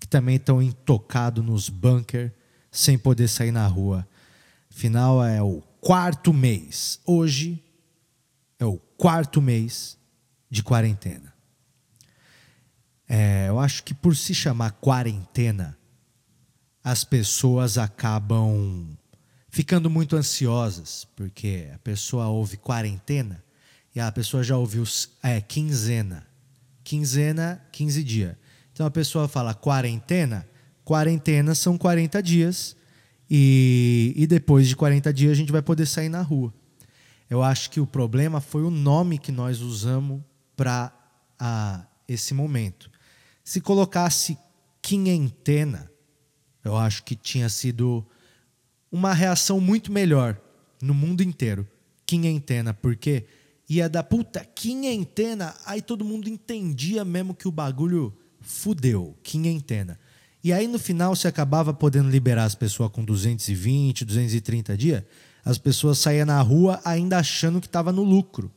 que 0.00 0.08
também 0.08 0.36
estão 0.36 0.60
intocados 0.60 1.44
nos 1.44 1.68
bunkers, 1.68 2.32
sem 2.68 2.98
poder 2.98 3.28
sair 3.28 3.52
na 3.52 3.68
rua. 3.68 4.08
Afinal, 4.68 5.24
é 5.24 5.40
o 5.40 5.62
quarto 5.80 6.32
mês. 6.32 7.00
Hoje 7.06 7.62
é 8.58 8.64
o 8.64 8.76
quarto 8.76 9.40
mês 9.40 9.98
de 10.50 10.62
quarentena. 10.62 11.32
É, 13.08 13.48
eu 13.48 13.58
acho 13.58 13.82
que 13.82 13.94
por 13.94 14.14
se 14.14 14.34
chamar 14.34 14.72
quarentena, 14.72 15.76
as 16.84 17.02
pessoas 17.02 17.76
acabam 17.76 18.96
ficando 19.48 19.90
muito 19.90 20.16
ansiosas, 20.16 21.06
porque 21.16 21.68
a 21.74 21.78
pessoa 21.78 22.28
ouve 22.28 22.56
quarentena 22.56 23.42
e 23.94 23.98
a 23.98 24.12
pessoa 24.12 24.44
já 24.44 24.56
ouviu 24.56 24.84
é, 25.22 25.40
quinzena. 25.40 26.26
Quinzena, 26.84 27.64
15 27.72 28.04
dias. 28.04 28.36
Então 28.72 28.86
a 28.86 28.90
pessoa 28.90 29.26
fala 29.26 29.54
quarentena, 29.54 30.48
quarentena 30.84 31.54
são 31.54 31.76
40 31.76 32.22
dias 32.22 32.76
e, 33.30 34.12
e 34.16 34.26
depois 34.26 34.66
de 34.66 34.74
40 34.74 35.12
dias 35.12 35.32
a 35.32 35.34
gente 35.36 35.52
vai 35.52 35.62
poder 35.62 35.86
sair 35.86 36.08
na 36.08 36.20
rua. 36.20 36.52
Eu 37.28 37.42
acho 37.42 37.70
que 37.70 37.78
o 37.78 37.86
problema 37.86 38.40
foi 38.40 38.64
o 38.64 38.70
nome 38.70 39.16
que 39.16 39.30
nós 39.30 39.60
usamos 39.60 40.20
para 40.56 40.92
esse 42.08 42.34
momento. 42.34 42.90
Se 43.44 43.60
colocasse 43.60 44.36
quinhentena, 44.82 45.90
eu 46.64 46.76
acho 46.76 47.04
que 47.04 47.14
tinha 47.14 47.48
sido 47.48 48.04
uma 48.90 49.14
reação 49.14 49.60
muito 49.60 49.92
melhor 49.92 50.36
no 50.82 50.92
mundo 50.92 51.22
inteiro. 51.22 51.66
Quinhentena, 52.04 52.74
porque 52.74 53.26
ia 53.68 53.88
dar 53.88 54.02
puta, 54.02 54.44
quinhentena, 54.44 55.54
aí 55.64 55.80
todo 55.80 56.04
mundo 56.04 56.28
entendia 56.28 57.04
mesmo 57.04 57.32
que 57.32 57.46
o 57.46 57.52
bagulho 57.52 58.12
fudeu, 58.40 59.16
quinhentena. 59.22 59.98
E 60.42 60.52
aí 60.52 60.66
no 60.66 60.78
final 60.78 61.14
você 61.14 61.28
acabava 61.28 61.72
podendo 61.74 62.08
liberar 62.08 62.44
as 62.44 62.54
pessoas 62.54 62.90
com 62.90 63.04
220, 63.04 64.04
230 64.04 64.76
dias, 64.76 65.02
as 65.44 65.58
pessoas 65.58 65.98
saíam 65.98 66.26
na 66.26 66.40
rua 66.40 66.80
ainda 66.84 67.18
achando 67.18 67.60
que 67.60 67.66
estava 67.66 67.92
no 67.92 68.02
lucro. 68.02 68.50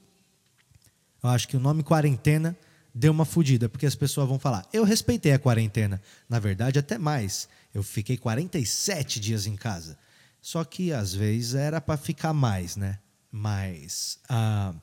Eu 1.22 1.30
acho 1.30 1.48
que 1.48 1.58
o 1.58 1.60
nome 1.60 1.84
quarentena 1.84 2.58
deu 2.94 3.12
uma 3.12 3.26
fudida, 3.26 3.68
porque 3.68 3.86
as 3.86 3.96
pessoas 3.96 4.28
vão 4.28 4.40
falar: 4.40 4.68
"Eu 4.72 4.84
respeitei 4.84 5.34
a 5.34 5.40
quarentena". 5.40 6.02
Na 6.30 6.40
verdade, 6.40 6.80
até 6.80 6.98
mais. 6.98 7.48
Eu 7.74 7.82
fiquei 7.84 8.18
47 8.18 9.20
dias 9.20 9.48
em 9.48 9.56
casa. 9.56 9.98
Só 10.42 10.64
que 10.64 10.92
às 10.92 11.14
vezes 11.14 11.56
era 11.56 11.80
para 11.80 11.98
ficar 11.98 12.34
mais, 12.34 12.76
né? 12.76 13.00
Mas 13.32 14.20
a, 14.30 14.74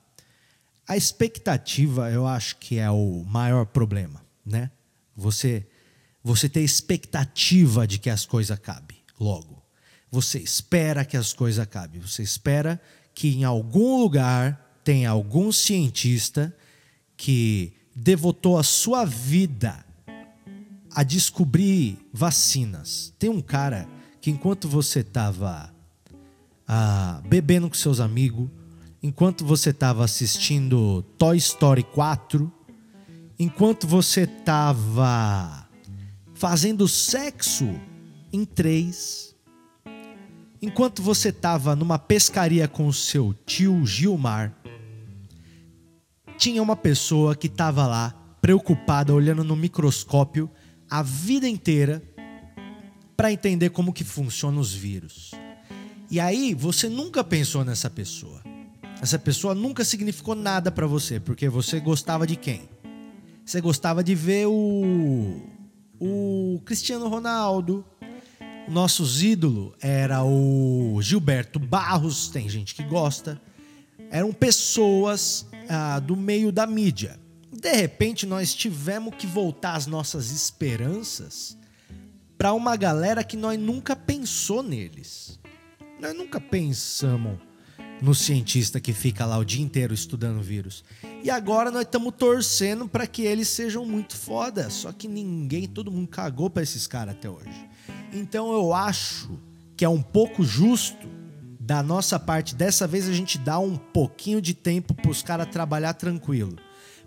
a 0.88 0.96
expectativa, 0.96 2.10
eu 2.10 2.26
acho 2.26 2.56
que 2.56 2.78
é 2.78 2.90
o 2.90 3.24
maior 3.26 3.66
problema, 3.66 4.24
né? 4.44 4.70
Você 5.14 5.66
você 6.22 6.48
ter 6.48 6.62
expectativa 6.62 7.86
de 7.86 7.98
que 7.98 8.10
as 8.10 8.26
coisas 8.26 8.50
acabem 8.50 8.98
logo. 9.18 9.62
Você 10.10 10.38
espera 10.38 11.04
que 11.04 11.16
as 11.16 11.32
coisas 11.32 11.58
acabem. 11.58 12.00
Você 12.00 12.22
espera 12.22 12.80
que 13.14 13.28
em 13.36 13.44
algum 13.44 13.98
lugar 14.00 14.80
tenha 14.84 15.10
algum 15.10 15.52
cientista 15.52 16.54
que 17.16 17.72
devotou 17.94 18.58
a 18.58 18.62
sua 18.62 19.04
vida 19.04 19.84
a 20.92 21.02
descobrir 21.02 21.98
vacinas. 22.12 23.14
Tem 23.18 23.30
um 23.30 23.40
cara 23.40 23.88
que 24.20 24.30
enquanto 24.30 24.68
você 24.68 25.00
estava 25.00 25.72
ah, 26.66 27.22
bebendo 27.26 27.68
com 27.68 27.74
seus 27.74 28.00
amigos, 28.00 28.48
enquanto 29.02 29.44
você 29.44 29.70
estava 29.70 30.04
assistindo 30.04 31.02
Toy 31.16 31.36
Story 31.36 31.82
4, 31.84 32.52
enquanto 33.38 33.86
você 33.86 34.22
estava 34.22 35.59
fazendo 36.40 36.88
sexo 36.88 37.68
em 38.32 38.46
três, 38.46 39.36
enquanto 40.62 41.02
você 41.02 41.28
estava 41.28 41.76
numa 41.76 41.98
pescaria 41.98 42.66
com 42.66 42.90
seu 42.90 43.34
tio 43.44 43.84
Gilmar, 43.84 44.56
tinha 46.38 46.62
uma 46.62 46.74
pessoa 46.74 47.36
que 47.36 47.46
estava 47.46 47.86
lá 47.86 48.14
preocupada, 48.40 49.12
olhando 49.12 49.44
no 49.44 49.54
microscópio 49.54 50.50
a 50.88 51.02
vida 51.02 51.46
inteira 51.46 52.02
para 53.14 53.30
entender 53.30 53.68
como 53.68 53.92
que 53.92 54.02
funcionam 54.02 54.62
os 54.62 54.72
vírus. 54.72 55.32
E 56.10 56.18
aí 56.18 56.54
você 56.54 56.88
nunca 56.88 57.22
pensou 57.22 57.66
nessa 57.66 57.90
pessoa. 57.90 58.40
Essa 59.02 59.18
pessoa 59.18 59.54
nunca 59.54 59.84
significou 59.84 60.34
nada 60.34 60.72
para 60.72 60.86
você, 60.86 61.20
porque 61.20 61.50
você 61.50 61.80
gostava 61.80 62.26
de 62.26 62.36
quem? 62.36 62.66
Você 63.44 63.60
gostava 63.60 64.02
de 64.02 64.14
ver 64.14 64.46
o 64.46 65.59
o 66.00 66.60
Cristiano 66.64 67.08
Ronaldo. 67.08 67.84
Nossos 68.68 69.22
ídolos 69.22 69.74
era 69.80 70.24
o 70.24 70.98
Gilberto 71.02 71.58
Barros, 71.58 72.28
tem 72.28 72.48
gente 72.48 72.74
que 72.74 72.82
gosta. 72.82 73.40
Eram 74.10 74.32
pessoas 74.32 75.46
ah, 75.68 76.00
do 76.00 76.16
meio 76.16 76.50
da 76.50 76.66
mídia. 76.66 77.20
De 77.52 77.72
repente, 77.72 78.26
nós 78.26 78.54
tivemos 78.54 79.14
que 79.16 79.26
voltar 79.26 79.74
as 79.74 79.86
nossas 79.86 80.30
esperanças 80.30 81.58
para 82.38 82.52
uma 82.54 82.74
galera 82.76 83.22
que 83.22 83.36
nós 83.36 83.58
nunca 83.58 83.94
pensou 83.94 84.62
neles. 84.62 85.38
Nós 86.00 86.16
nunca 86.16 86.40
pensamos 86.40 87.38
no 88.00 88.14
cientista 88.14 88.80
que 88.80 88.92
fica 88.92 89.26
lá 89.26 89.36
o 89.38 89.44
dia 89.44 89.62
inteiro 89.62 89.92
estudando 89.92 90.40
vírus. 90.40 90.84
E 91.22 91.30
agora 91.30 91.70
nós 91.70 91.82
estamos 91.82 92.14
torcendo 92.16 92.88
para 92.88 93.06
que 93.06 93.22
eles 93.22 93.48
sejam 93.48 93.84
muito 93.84 94.16
foda. 94.16 94.70
Só 94.70 94.92
que 94.92 95.06
ninguém, 95.06 95.66
todo 95.66 95.90
mundo 95.90 96.08
cagou 96.08 96.48
para 96.48 96.62
esses 96.62 96.86
caras 96.86 97.14
até 97.14 97.28
hoje. 97.28 97.68
Então 98.12 98.52
eu 98.52 98.72
acho 98.72 99.38
que 99.76 99.84
é 99.84 99.88
um 99.88 100.02
pouco 100.02 100.42
justo 100.42 101.08
da 101.58 101.82
nossa 101.82 102.18
parte. 102.18 102.54
Dessa 102.54 102.86
vez 102.86 103.08
a 103.08 103.12
gente 103.12 103.38
dá 103.38 103.58
um 103.58 103.76
pouquinho 103.76 104.40
de 104.40 104.54
tempo 104.54 104.94
para 104.94 105.10
os 105.10 105.22
caras 105.22 105.48
trabalhar 105.48 105.94
tranquilo. 105.94 106.56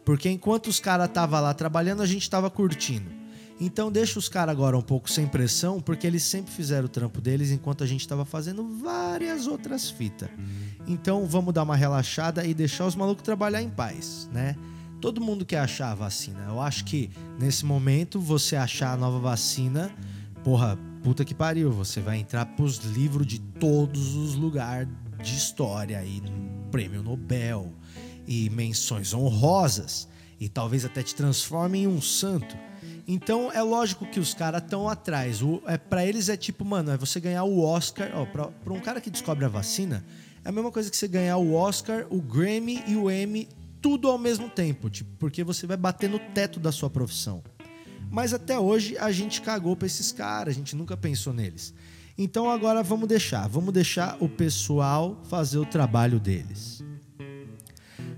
Porque 0.06 0.30
enquanto 0.30 0.68
os 0.68 0.80
caras 0.80 1.08
estavam 1.08 1.42
lá 1.42 1.54
trabalhando, 1.54 2.02
a 2.02 2.06
gente 2.06 2.24
estava 2.24 2.50
curtindo. 2.50 3.23
Então 3.66 3.90
deixa 3.90 4.20
os 4.20 4.28
caras 4.28 4.52
agora 4.52 4.78
um 4.78 4.82
pouco 4.82 5.10
sem 5.10 5.26
pressão, 5.26 5.80
porque 5.80 6.06
eles 6.06 6.22
sempre 6.24 6.52
fizeram 6.52 6.84
o 6.84 6.90
trampo 6.90 7.22
deles 7.22 7.50
enquanto 7.50 7.82
a 7.82 7.88
gente 7.88 8.02
estava 8.02 8.26
fazendo 8.26 8.78
várias 8.78 9.48
outras 9.48 9.90
fitas. 9.90 10.28
Então 10.86 11.26
vamos 11.26 11.54
dar 11.54 11.64
uma 11.64 11.78
relaxada 11.78 12.46
e 12.46 12.54
deixar 12.54 12.86
os 12.86 12.94
malucos 12.94 13.24
trabalhar 13.24 13.62
em 13.62 13.70
paz, 13.70 14.30
né? 14.34 14.58
Todo 15.00 15.22
mundo 15.22 15.46
quer 15.46 15.60
achar 15.60 15.92
a 15.92 15.96
vacina. 15.96 16.44
Eu 16.46 16.60
acho 16.60 16.84
que 16.84 17.10
nesse 17.40 17.66
momento 17.66 18.20
você 18.20 18.58
achar 18.58 18.92
a 18.92 18.98
nova 18.98 19.18
vacina, 19.18 19.90
porra, 20.44 20.78
puta 21.02 21.24
que 21.24 21.34
pariu, 21.34 21.72
você 21.72 22.02
vai 22.02 22.18
entrar 22.18 22.46
pros 22.58 22.80
livros 22.80 23.26
de 23.26 23.40
todos 23.40 24.14
os 24.14 24.36
lugares 24.36 24.90
de 25.24 25.38
história 25.38 26.04
e 26.04 26.22
prêmio 26.70 27.02
Nobel 27.02 27.72
e 28.28 28.50
menções 28.50 29.14
honrosas 29.14 30.10
e 30.38 30.50
talvez 30.50 30.84
até 30.84 31.02
te 31.02 31.16
transforme 31.16 31.84
em 31.84 31.88
um 31.88 32.02
santo. 32.02 32.58
Então 33.08 33.52
é 33.52 33.62
lógico 33.62 34.06
que 34.06 34.20
os 34.20 34.34
caras 34.34 34.64
estão 34.64 34.88
atrás. 34.88 35.42
O, 35.42 35.62
é, 35.68 35.78
para 35.78 36.06
eles 36.06 36.30
é 36.30 36.38
tipo, 36.38 36.64
mano, 36.64 36.92
é 36.92 36.98
você 36.98 37.20
ganhar 37.20 37.44
o 37.44 37.60
Oscar. 37.62 38.12
Ó, 38.14 38.26
pra, 38.26 38.48
pra 38.48 38.74
um 38.74 38.80
cara 38.80 39.02
que 39.02 39.10
descobre 39.10 39.44
a 39.46 39.50
vacina, 39.50 40.06
é 40.44 40.50
a 40.50 40.52
mesma 40.52 40.72
coisa 40.72 40.90
que 40.90 40.96
você 40.96 41.08
ganhar 41.08 41.38
o 41.38 41.54
Oscar, 41.54 42.06
o 42.10 42.22
Grammy 42.22 42.84
e 42.88 42.96
o 42.96 43.12
Emmy, 43.12 43.48
tudo 43.82 44.10
ao 44.10 44.18
mesmo 44.18 44.50
tempo. 44.50 44.90
Tipo, 44.90 45.10
porque 45.18 45.44
você 45.44 45.68
vai 45.68 45.78
bater 45.78 46.10
no 46.10 46.20
teto 46.20 46.60
da 46.60 46.72
sua 46.72 46.90
profissão. 46.90 47.44
Mas 48.10 48.34
até 48.34 48.58
hoje 48.58 48.98
a 48.98 49.12
gente 49.12 49.42
cagou 49.42 49.76
pra 49.76 49.88
esses 49.88 50.12
caras, 50.12 50.54
a 50.54 50.58
gente 50.58 50.76
nunca 50.76 50.96
pensou 50.96 51.34
neles. 51.34 51.74
Então 52.18 52.50
agora 52.50 52.84
vamos 52.84 53.08
deixar, 53.08 53.48
vamos 53.48 53.74
deixar 53.74 54.18
o 54.20 54.30
pessoal 54.30 55.20
fazer 55.30 55.58
o 55.58 55.66
trabalho 55.66 56.20
deles. 56.20 56.84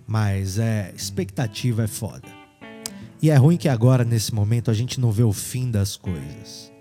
Mas 0.05 0.59
é, 0.59 0.93
expectativa 0.95 1.83
é 1.83 1.87
foda. 1.87 2.44
E 3.21 3.29
é 3.29 3.35
ruim 3.35 3.57
que 3.57 3.69
agora, 3.69 4.03
nesse 4.03 4.33
momento, 4.33 4.69
a 4.69 4.73
gente 4.73 4.99
não 4.99 5.11
vê 5.11 5.23
o 5.23 5.33
fim 5.33 5.71
das 5.71 5.95
coisas. 5.95 6.71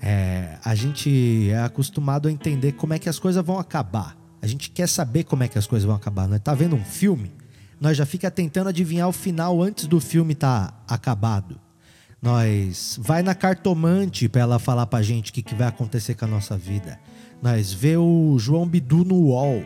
É, 0.00 0.58
a 0.64 0.74
gente 0.74 1.48
é 1.50 1.62
acostumado 1.62 2.28
a 2.28 2.32
entender 2.32 2.72
como 2.72 2.92
é 2.92 2.98
que 2.98 3.08
as 3.08 3.18
coisas 3.18 3.44
vão 3.44 3.58
acabar. 3.58 4.16
A 4.42 4.46
gente 4.46 4.70
quer 4.70 4.88
saber 4.88 5.24
como 5.24 5.42
é 5.42 5.48
que 5.48 5.58
as 5.58 5.66
coisas 5.66 5.86
vão 5.86 5.96
acabar. 5.96 6.28
Nós 6.28 6.40
tá 6.40 6.54
vendo 6.54 6.76
um 6.76 6.84
filme, 6.84 7.32
nós 7.80 7.96
já 7.96 8.04
fica 8.04 8.30
tentando 8.30 8.68
adivinhar 8.68 9.08
o 9.08 9.12
final 9.12 9.62
antes 9.62 9.86
do 9.86 10.00
filme 10.00 10.34
estar 10.34 10.70
tá 10.70 10.94
acabado. 10.94 11.58
Nós 12.20 12.98
vai 13.00 13.22
na 13.22 13.34
cartomante 13.34 14.28
para 14.28 14.42
ela 14.42 14.58
falar 14.58 14.86
pra 14.86 15.02
gente 15.02 15.30
o 15.30 15.34
que, 15.34 15.42
que 15.42 15.54
vai 15.54 15.68
acontecer 15.68 16.14
com 16.14 16.26
a 16.26 16.28
nossa 16.28 16.56
vida. 16.56 17.00
Nós 17.42 17.72
vê 17.72 17.96
o 17.96 18.36
João 18.38 18.66
Bidu 18.66 19.04
no 19.04 19.16
UOL 19.16 19.64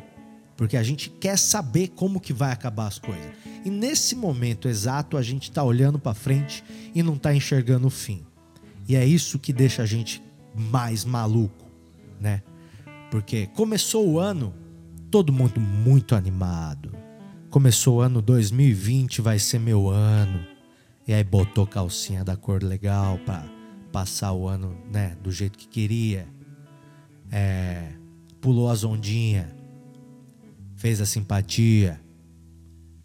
porque 0.58 0.76
a 0.76 0.82
gente 0.82 1.08
quer 1.08 1.38
saber 1.38 1.87
como 1.88 2.18
que 2.18 2.32
vai 2.32 2.50
acabar 2.50 2.88
as 2.88 2.98
coisas. 2.98 3.30
E 3.64 3.71
nesse 3.71 4.14
momento 4.14 4.68
exato 4.68 5.16
a 5.16 5.23
gente 5.23 5.44
está 5.44 5.62
olhando 5.62 5.99
para 5.99 6.14
frente 6.14 6.64
e 6.94 7.03
não 7.03 7.14
está 7.14 7.35
enxergando 7.35 7.87
o 7.87 7.90
fim. 7.90 8.25
E 8.88 8.97
é 8.97 9.05
isso 9.05 9.38
que 9.38 9.53
deixa 9.53 9.83
a 9.83 9.87
gente 9.87 10.23
mais 10.55 11.05
maluco, 11.05 11.71
né? 12.21 12.42
Porque 13.11 13.47
começou 13.49 14.09
o 14.09 14.18
ano 14.18 14.55
todo 15.11 15.33
mundo 15.33 15.61
muito 15.61 16.14
animado. 16.14 16.92
Começou 17.51 17.99
o 17.99 18.01
ano 18.01 18.21
2020, 18.21 19.21
vai 19.21 19.38
ser 19.38 19.59
meu 19.59 19.88
ano. 19.88 20.44
E 21.07 21.12
aí 21.12 21.25
botou 21.25 21.66
calcinha 21.66 22.23
da 22.23 22.37
cor 22.37 22.62
legal 22.62 23.18
para 23.18 23.44
passar 23.90 24.33
o 24.33 24.47
ano, 24.47 24.77
né, 24.92 25.16
do 25.23 25.33
jeito 25.33 25.59
que 25.59 25.66
queria. 25.66 26.27
É, 27.31 27.92
pulou 28.40 28.71
as 28.71 28.85
ondinhas 28.85 29.59
fez 30.79 31.01
a 31.01 31.07
simpatia, 31.07 32.01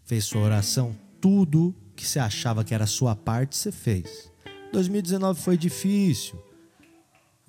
fez 0.04 0.24
sua 0.24 0.42
oração, 0.42 0.96
tudo 1.20 1.74
que 1.96 2.06
você 2.06 2.18
achava 2.18 2.64
que 2.64 2.74
era 2.74 2.86
sua 2.86 3.14
parte, 3.16 3.56
você 3.56 3.72
fez. 3.72 4.30
2019 4.72 5.40
foi 5.40 5.56
difícil. 5.56 6.38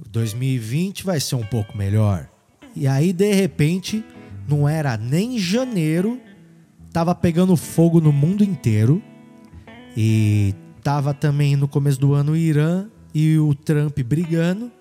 2020 0.09 1.03
vai 1.03 1.19
ser 1.19 1.35
um 1.35 1.45
pouco 1.45 1.77
melhor. 1.77 2.29
E 2.75 2.87
aí, 2.87 3.13
de 3.13 3.33
repente, 3.33 4.03
não 4.47 4.67
era 4.67 4.97
nem 4.97 5.39
janeiro, 5.39 6.19
tava 6.91 7.15
pegando 7.15 7.55
fogo 7.55 7.99
no 7.99 8.11
mundo 8.11 8.43
inteiro. 8.43 9.01
E 9.97 10.53
tava 10.83 11.13
também 11.13 11.55
no 11.55 11.67
começo 11.67 11.99
do 11.99 12.13
ano 12.13 12.33
o 12.33 12.37
Irã 12.37 12.87
e 13.13 13.37
o 13.37 13.55
Trump 13.55 13.97
brigando. 13.99 14.71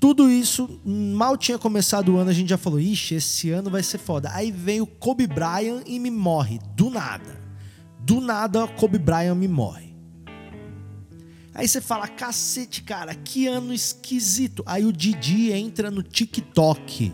Tudo 0.00 0.30
isso, 0.30 0.80
mal 0.84 1.36
tinha 1.36 1.58
começado 1.58 2.14
o 2.14 2.18
ano, 2.18 2.30
a 2.30 2.32
gente 2.32 2.48
já 2.48 2.58
falou: 2.58 2.78
ixi, 2.78 3.16
esse 3.16 3.50
ano 3.50 3.68
vai 3.68 3.82
ser 3.82 3.98
foda. 3.98 4.30
Aí 4.32 4.52
vem 4.52 4.80
o 4.80 4.86
Kobe 4.86 5.26
Bryant 5.26 5.82
e 5.86 5.98
me 5.98 6.10
morre, 6.10 6.60
do 6.76 6.88
nada. 6.88 7.42
Do 7.98 8.20
nada, 8.20 8.66
Kobe 8.68 8.98
Bryant 8.98 9.34
me 9.34 9.48
morre. 9.48 9.96
Aí 11.52 11.66
você 11.66 11.80
fala: 11.80 12.06
cacete, 12.06 12.82
cara, 12.82 13.12
que 13.12 13.48
ano 13.48 13.74
esquisito. 13.74 14.62
Aí 14.64 14.84
o 14.84 14.92
Didi 14.92 15.50
entra 15.50 15.90
no 15.90 16.04
TikTok. 16.04 17.12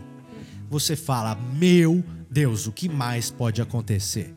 Você 0.69 0.95
fala: 0.95 1.33
meu 1.53 2.03
Deus, 2.29 2.67
o 2.67 2.71
que 2.71 2.87
mais 2.87 3.31
pode 3.31 3.63
acontecer? 3.63 4.35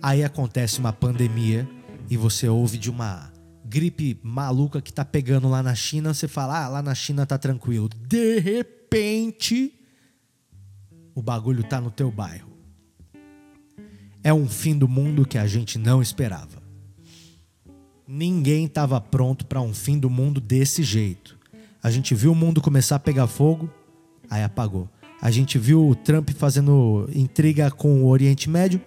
Aí 0.00 0.22
acontece 0.22 0.78
uma 0.78 0.92
pandemia 0.92 1.68
e 2.08 2.16
você 2.16 2.48
ouve 2.48 2.78
de 2.78 2.88
uma 2.88 3.31
gripe 3.72 4.20
maluca 4.22 4.82
que 4.82 4.92
tá 4.92 5.02
pegando 5.02 5.48
lá 5.48 5.62
na 5.62 5.74
China, 5.74 6.12
você 6.12 6.28
fala, 6.28 6.62
ah, 6.62 6.68
lá 6.68 6.82
na 6.82 6.94
China 6.94 7.24
tá 7.24 7.38
tranquilo. 7.38 7.88
De 8.06 8.38
repente, 8.38 9.72
o 11.14 11.22
bagulho 11.22 11.64
tá 11.64 11.80
no 11.80 11.90
teu 11.90 12.10
bairro. 12.10 12.52
É 14.22 14.32
um 14.32 14.46
fim 14.46 14.76
do 14.76 14.86
mundo 14.86 15.26
que 15.26 15.38
a 15.38 15.46
gente 15.46 15.78
não 15.78 16.02
esperava. 16.02 16.62
Ninguém 18.06 18.66
estava 18.66 19.00
pronto 19.00 19.46
para 19.46 19.62
um 19.62 19.72
fim 19.72 19.98
do 19.98 20.10
mundo 20.10 20.38
desse 20.38 20.82
jeito. 20.82 21.38
A 21.82 21.90
gente 21.90 22.14
viu 22.14 22.32
o 22.32 22.36
mundo 22.36 22.60
começar 22.60 22.96
a 22.96 23.00
pegar 23.00 23.26
fogo, 23.26 23.70
aí 24.28 24.44
apagou. 24.44 24.86
A 25.20 25.30
gente 25.30 25.58
viu 25.58 25.88
o 25.88 25.94
Trump 25.94 26.28
fazendo 26.30 27.08
intriga 27.14 27.70
com 27.70 28.02
o 28.02 28.08
Oriente 28.08 28.50
Médio, 28.50 28.82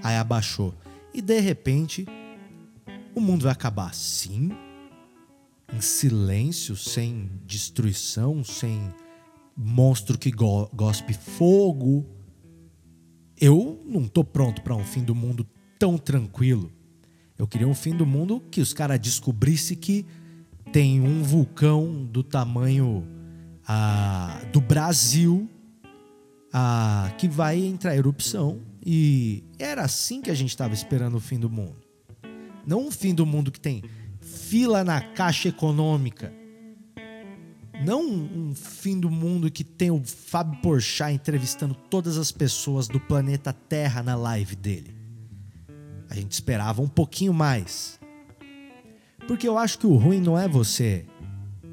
aí 0.00 0.16
abaixou. 0.16 0.72
E 1.12 1.20
de 1.20 1.40
repente, 1.40 2.06
o 3.18 3.20
mundo 3.20 3.42
vai 3.42 3.52
acabar 3.52 3.90
assim, 3.90 4.50
em 5.72 5.80
silêncio, 5.80 6.76
sem 6.76 7.28
destruição, 7.44 8.42
sem 8.44 8.94
monstro 9.56 10.16
que 10.16 10.30
go 10.30 10.70
gospe 10.72 11.12
fogo. 11.12 12.06
Eu 13.36 13.82
não 13.84 14.06
tô 14.06 14.24
pronto 14.24 14.62
para 14.62 14.74
um 14.74 14.84
fim 14.84 15.02
do 15.02 15.14
mundo 15.14 15.46
tão 15.78 15.98
tranquilo. 15.98 16.72
Eu 17.36 17.46
queria 17.46 17.68
um 17.68 17.74
fim 17.74 17.94
do 17.94 18.06
mundo 18.06 18.40
que 18.50 18.60
os 18.60 18.72
caras 18.72 19.00
descobrissem 19.00 19.76
que 19.76 20.06
tem 20.72 21.00
um 21.00 21.22
vulcão 21.22 22.04
do 22.04 22.22
tamanho 22.22 23.06
ah, 23.66 24.40
do 24.52 24.60
Brasil 24.60 25.48
ah, 26.52 27.12
que 27.18 27.28
vai 27.28 27.58
entrar 27.58 27.94
em 27.94 27.98
erupção. 27.98 28.60
E 28.84 29.44
era 29.58 29.82
assim 29.82 30.22
que 30.22 30.30
a 30.30 30.34
gente 30.34 30.50
estava 30.50 30.72
esperando 30.72 31.16
o 31.16 31.20
fim 31.20 31.38
do 31.38 31.50
mundo. 31.50 31.87
Não 32.68 32.88
um 32.88 32.90
fim 32.90 33.14
do 33.14 33.24
mundo 33.24 33.50
que 33.50 33.58
tem 33.58 33.82
fila 34.20 34.84
na 34.84 35.00
caixa 35.00 35.48
econômica. 35.48 36.30
Não 37.82 38.02
um 38.02 38.54
fim 38.54 39.00
do 39.00 39.08
mundo 39.08 39.50
que 39.50 39.64
tem 39.64 39.90
o 39.90 40.04
Fábio 40.04 40.60
Porchat 40.60 41.14
entrevistando 41.14 41.74
todas 41.74 42.18
as 42.18 42.30
pessoas 42.30 42.86
do 42.86 43.00
planeta 43.00 43.54
Terra 43.54 44.02
na 44.02 44.14
live 44.14 44.54
dele. 44.54 44.94
A 46.10 46.14
gente 46.14 46.32
esperava 46.32 46.82
um 46.82 46.88
pouquinho 46.88 47.32
mais. 47.32 47.98
Porque 49.26 49.48
eu 49.48 49.56
acho 49.56 49.78
que 49.78 49.86
o 49.86 49.96
ruim 49.96 50.20
não 50.20 50.38
é 50.38 50.46
você 50.46 51.06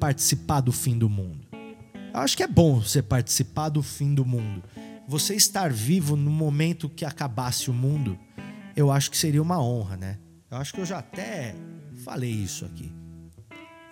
participar 0.00 0.62
do 0.62 0.72
fim 0.72 0.96
do 0.96 1.10
mundo. 1.10 1.46
Eu 2.14 2.20
acho 2.20 2.34
que 2.34 2.42
é 2.42 2.48
bom 2.48 2.80
você 2.80 3.02
participar 3.02 3.68
do 3.68 3.82
fim 3.82 4.14
do 4.14 4.24
mundo. 4.24 4.62
Você 5.06 5.34
estar 5.34 5.70
vivo 5.70 6.16
no 6.16 6.30
momento 6.30 6.88
que 6.88 7.04
acabasse 7.04 7.70
o 7.70 7.74
mundo, 7.74 8.18
eu 8.74 8.90
acho 8.90 9.10
que 9.10 9.18
seria 9.18 9.42
uma 9.42 9.62
honra, 9.62 9.98
né? 9.98 10.18
Eu 10.50 10.58
acho 10.58 10.72
que 10.72 10.80
eu 10.80 10.86
já 10.86 10.98
até 10.98 11.54
falei 12.04 12.30
isso 12.30 12.64
aqui. 12.64 12.92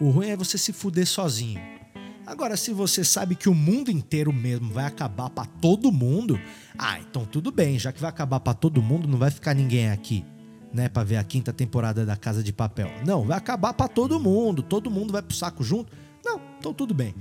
O 0.01 0.11
ruim 0.11 0.29
é 0.29 0.37
você 0.37 0.57
se 0.57 0.73
fuder 0.73 1.07
sozinho. 1.07 1.61
Agora, 2.27 2.57
se 2.57 2.73
você 2.73 3.05
sabe 3.05 3.35
que 3.35 3.49
o 3.49 3.55
mundo 3.55 3.90
inteiro 3.90 4.33
mesmo 4.33 4.73
vai 4.73 4.87
acabar 4.87 5.29
para 5.31 5.47
todo 5.47 5.93
mundo, 5.93 6.40
ah, 6.79 6.99
então 6.99 7.27
tudo 7.27 7.53
bem, 7.53 7.79
já 7.79 7.93
que 7.93 8.01
vai 8.01 8.09
acabar 8.09 8.40
para 8.40 8.55
todo 8.55 8.81
mundo, 8.81 9.07
não 9.07 9.19
vai 9.19 9.31
ficar 9.31 9.53
ninguém 9.53 9.90
aqui 9.90 10.25
né, 10.73 10.88
para 10.88 11.05
ver 11.05 11.17
a 11.17 11.25
quinta 11.25 11.53
temporada 11.53 12.05
da 12.05 12.17
Casa 12.17 12.43
de 12.43 12.53
Papel. 12.53 12.90
Não, 13.07 13.25
vai 13.25 13.38
acabar 13.38 13.73
para 13.75 13.87
todo 13.87 14.19
mundo, 14.19 14.62
todo 14.62 14.90
mundo 14.90 15.12
vai 15.12 15.23
pro 15.23 15.37
saco 15.37 15.62
junto. 15.62 15.93
Não, 16.25 16.40
então 16.59 16.73
tudo 16.73 16.95
bem. 16.95 17.14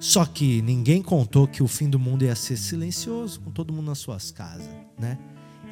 Só 0.00 0.24
que 0.24 0.62
ninguém 0.62 1.02
contou 1.02 1.46
que 1.46 1.62
o 1.62 1.68
fim 1.68 1.88
do 1.88 1.98
mundo 1.98 2.24
ia 2.24 2.34
ser 2.34 2.56
silencioso, 2.56 3.40
com 3.40 3.50
todo 3.50 3.72
mundo 3.72 3.86
nas 3.86 3.98
suas 3.98 4.30
casas, 4.30 4.68
né? 4.98 5.18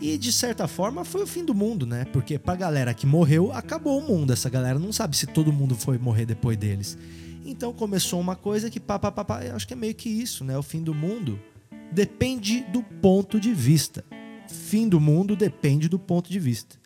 E 0.01 0.17
de 0.17 0.33
certa 0.33 0.69
forma 0.69 1.05
foi 1.05 1.23
o 1.23 1.27
fim 1.27 1.45
do 1.45 1.55
mundo, 1.55 1.85
né? 1.85 2.05
Porque 2.07 2.39
pra 2.39 2.55
galera 2.55 2.95
que 2.95 3.07
morreu, 3.07 3.53
acabou 3.53 3.99
o 3.99 4.07
mundo. 4.07 4.33
Essa 4.33 4.49
galera 4.49 4.79
não 4.79 4.93
sabe 4.93 5.17
se 5.17 5.27
todo 5.27 5.53
mundo 5.53 5.75
foi 5.75 5.99
morrer 5.99 6.25
depois 6.25 6.57
deles. 6.57 6.97
Então 7.45 7.73
começou 7.73 8.21
uma 8.21 8.37
coisa 8.37 8.71
que 8.71 8.79
pá, 8.79 8.99
pá, 8.99 9.11
pá, 9.11 9.25
pá, 9.25 9.41
acho 9.55 9.67
que 9.67 9.73
é 9.73 9.77
meio 9.77 9.95
que 9.95 10.09
isso, 10.09 10.45
né? 10.45 10.57
O 10.57 10.63
fim 10.63 10.83
do 10.83 10.95
mundo 10.95 11.41
depende 11.91 12.61
do 12.73 12.83
ponto 12.83 13.41
de 13.41 13.53
vista. 13.53 14.05
Fim 14.49 14.89
do 14.89 15.01
mundo 15.01 15.35
depende 15.35 15.89
do 15.89 15.99
ponto 15.99 16.31
de 16.31 16.39
vista. 16.39 16.77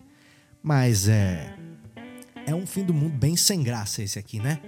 Mas 0.62 1.09
é. 1.09 1.55
É 2.46 2.55
um 2.55 2.66
fim 2.66 2.83
do 2.83 2.94
mundo 2.94 3.14
bem 3.16 3.37
sem 3.37 3.62
graça 3.62 4.03
esse 4.03 4.18
aqui, 4.18 4.38
né? 4.38 4.59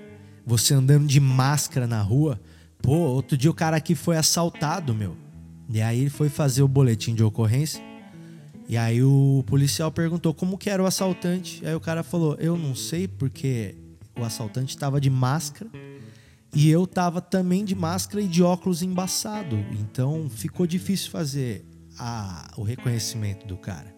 Você 0.47 0.75
andando 0.75 1.07
de 1.07 1.19
máscara 1.19 1.87
na 1.87 2.03
rua. 2.03 2.41
Pô, 2.83 2.93
outro 2.93 3.37
dia 3.37 3.51
o 3.51 3.55
cara 3.55 3.77
aqui 3.77 3.95
foi 3.95 4.17
assaltado, 4.17 4.95
meu. 4.95 5.17
E 5.71 5.81
aí 5.81 6.01
ele 6.01 6.11
foi 6.11 6.29
fazer 6.29 6.63
o 6.63 6.69
boletim 6.69 7.15
de 7.15 7.25
ocorrência. 7.25 7.83
E 8.69 8.77
aí 8.77 9.03
o 9.03 9.45
policial 9.47 9.93
perguntou 9.93 10.33
como 10.33 10.57
que 10.57 10.71
era 10.71 10.83
o 10.83 10.87
assaltante. 10.87 11.65
Aí 11.67 11.75
o 11.75 11.81
cara 11.81 12.03
falou: 12.03 12.37
"Eu 12.39 12.57
não 12.57 12.75
sei 12.75 13.07
porque 13.07 13.75
o 14.19 14.25
assaltante 14.25 14.75
estava 14.75 15.01
de 15.01 15.11
máscara 15.11 15.71
e 16.55 16.71
eu 16.71 16.87
tava 16.87 17.21
também 17.21 17.65
de 17.65 17.75
máscara 17.75 18.23
e 18.23 18.29
de 18.29 18.43
óculos 18.43 18.83
embaçado. 18.83 19.57
Então 19.79 20.29
ficou 20.31 20.67
difícil 20.67 21.11
fazer 21.11 21.65
a, 21.99 22.51
o 22.57 22.63
reconhecimento 22.63 23.47
do 23.47 23.57
cara. 23.57 23.95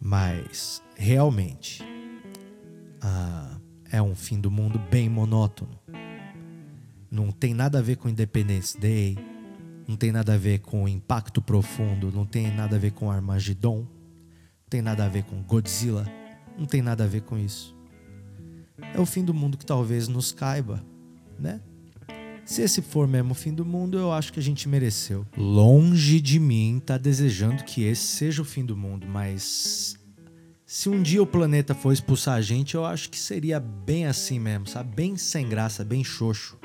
Mas 0.00 0.82
realmente 0.96 1.82
é 3.90 4.00
um 4.00 4.14
fim 4.14 4.40
do 4.40 4.50
mundo 4.50 4.78
bem 4.90 5.08
monótono. 5.08 5.78
Não 7.10 7.32
tem 7.32 7.52
nada 7.52 7.78
a 7.80 7.82
ver 7.82 7.96
com 7.96 8.08
Independence 8.08 8.78
Day, 8.78 9.18
não 9.90 9.96
tem 9.96 10.12
nada 10.12 10.34
a 10.34 10.36
ver 10.36 10.60
com 10.60 10.88
Impacto 10.88 11.42
Profundo, 11.42 12.12
não 12.12 12.24
tem 12.24 12.54
nada 12.54 12.76
a 12.76 12.78
ver 12.78 12.92
com 12.92 13.10
Armageddon, 13.10 13.78
não 13.78 14.68
tem 14.70 14.80
nada 14.80 15.04
a 15.04 15.08
ver 15.08 15.24
com 15.24 15.42
Godzilla, 15.42 16.06
não 16.56 16.64
tem 16.64 16.80
nada 16.80 17.02
a 17.02 17.06
ver 17.08 17.22
com 17.22 17.36
isso. 17.36 17.76
É 18.94 19.00
o 19.00 19.04
fim 19.04 19.24
do 19.24 19.34
mundo 19.34 19.58
que 19.58 19.66
talvez 19.66 20.06
nos 20.06 20.30
caiba, 20.30 20.80
né? 21.36 21.60
Se 22.44 22.62
esse 22.62 22.80
for 22.80 23.08
mesmo 23.08 23.32
o 23.32 23.34
fim 23.34 23.52
do 23.52 23.64
mundo, 23.64 23.98
eu 23.98 24.12
acho 24.12 24.32
que 24.32 24.38
a 24.38 24.42
gente 24.42 24.68
mereceu. 24.68 25.26
Longe 25.36 26.20
de 26.20 26.38
mim 26.38 26.78
estar 26.78 26.94
tá 26.94 26.98
desejando 26.98 27.64
que 27.64 27.82
esse 27.82 28.06
seja 28.16 28.42
o 28.42 28.44
fim 28.44 28.64
do 28.64 28.76
mundo, 28.76 29.08
mas 29.08 29.98
se 30.64 30.88
um 30.88 31.02
dia 31.02 31.20
o 31.20 31.26
planeta 31.26 31.74
for 31.74 31.92
expulsar 31.92 32.36
a 32.36 32.40
gente, 32.40 32.76
eu 32.76 32.84
acho 32.84 33.10
que 33.10 33.18
seria 33.18 33.58
bem 33.58 34.06
assim 34.06 34.38
mesmo, 34.38 34.68
sabe? 34.68 34.94
Bem 34.94 35.16
sem 35.16 35.48
graça, 35.48 35.84
bem 35.84 36.04
xoxo. 36.04 36.59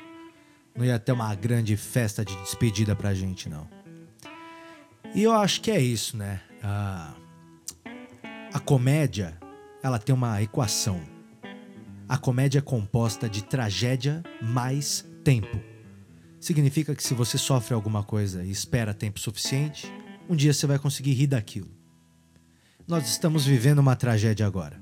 Não 0.76 0.84
ia 0.84 1.00
ter 1.00 1.14
uma 1.14 1.34
grande 1.34 1.78
festa 1.78 2.26
de 2.26 2.36
despedida 2.42 2.96
pra 2.96 3.14
gente, 3.14 3.48
não. 3.48 3.68
E 5.14 5.24
eu 5.24 5.32
acho 5.32 5.62
que 5.62 5.72
é 5.72 5.80
isso, 5.80 6.18
né? 6.18 6.42
A, 6.62 7.14
a 8.54 8.60
comédia, 8.60 9.38
ela 9.82 9.98
tem 9.98 10.14
uma 10.14 10.42
equação. 10.42 11.02
A 12.10 12.18
comédia 12.18 12.60
é 12.60 12.62
composta 12.62 13.30
de 13.30 13.44
tragédia 13.44 14.22
mais 14.42 15.06
tempo. 15.24 15.60
Significa 16.40 16.94
que 16.94 17.02
se 17.02 17.14
você 17.14 17.38
sofre 17.38 17.74
alguma 17.74 18.04
coisa 18.04 18.44
e 18.44 18.52
espera 18.52 18.94
tempo 18.94 19.20
suficiente, 19.20 19.92
um 20.30 20.36
dia 20.36 20.54
você 20.54 20.68
vai 20.68 20.78
conseguir 20.78 21.14
rir 21.14 21.28
daquilo. 21.28 21.72
Nós 22.88 23.08
estamos 23.10 23.46
vivendo 23.46 23.80
uma 23.80 23.96
tragédia 23.96 24.46
agora. 24.46 24.80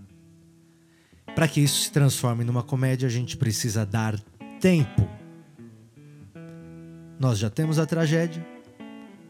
Para 1.35 1.47
que 1.47 1.61
isso 1.61 1.83
se 1.83 1.91
transforme 1.91 2.43
numa 2.43 2.63
comédia, 2.63 3.07
a 3.07 3.11
gente 3.11 3.37
precisa 3.37 3.85
dar 3.85 4.19
tempo. 4.59 5.07
Nós 7.23 7.39
já 7.39 7.49
temos 7.49 7.79
a 7.79 7.85
tragédia, 7.85 8.45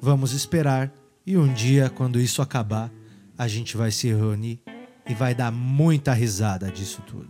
vamos 0.01 0.33
esperar 0.33 0.91
e 1.27 1.37
um 1.37 1.53
dia, 1.53 1.91
quando 1.91 2.19
isso 2.19 2.41
acabar, 2.41 2.91
a 3.37 3.47
gente 3.47 3.77
vai 3.77 3.91
se 3.91 4.07
reunir 4.07 4.59
e 5.07 5.13
vai 5.13 5.35
dar 5.35 5.51
muita 5.51 6.11
risada 6.11 6.71
disso 6.71 7.03
tudo. 7.03 7.29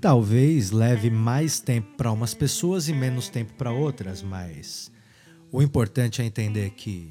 Talvez 0.00 0.70
leve 0.70 1.10
mais 1.10 1.60
tempo 1.60 1.94
para 1.94 2.10
umas 2.10 2.32
pessoas 2.32 2.88
e 2.88 2.94
menos 2.94 3.28
tempo 3.28 3.52
para 3.52 3.70
outras, 3.70 4.22
mas 4.22 4.90
o 5.52 5.60
importante 5.60 6.22
é 6.22 6.24
entender 6.24 6.70
que 6.70 7.10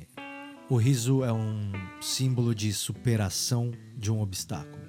o 0.67 0.75
riso 0.75 1.23
é 1.23 1.31
um 1.31 1.71
símbolo 2.01 2.55
de 2.55 2.73
superação 2.73 3.69
de 3.95 4.11
um 4.11 4.19
obstáculo. 4.19 4.81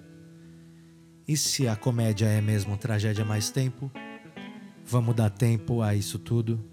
E 1.29 1.37
se 1.37 1.69
a 1.69 1.77
comédia 1.77 2.25
é 2.25 2.41
mesmo 2.41 2.79
tragédia 2.79 3.23
mais 3.23 3.51
tempo, 3.51 3.93
vamos 4.83 5.15
dar 5.15 5.29
tempo 5.29 5.83
a 5.83 5.95
isso 5.95 6.19
tudo 6.19 6.73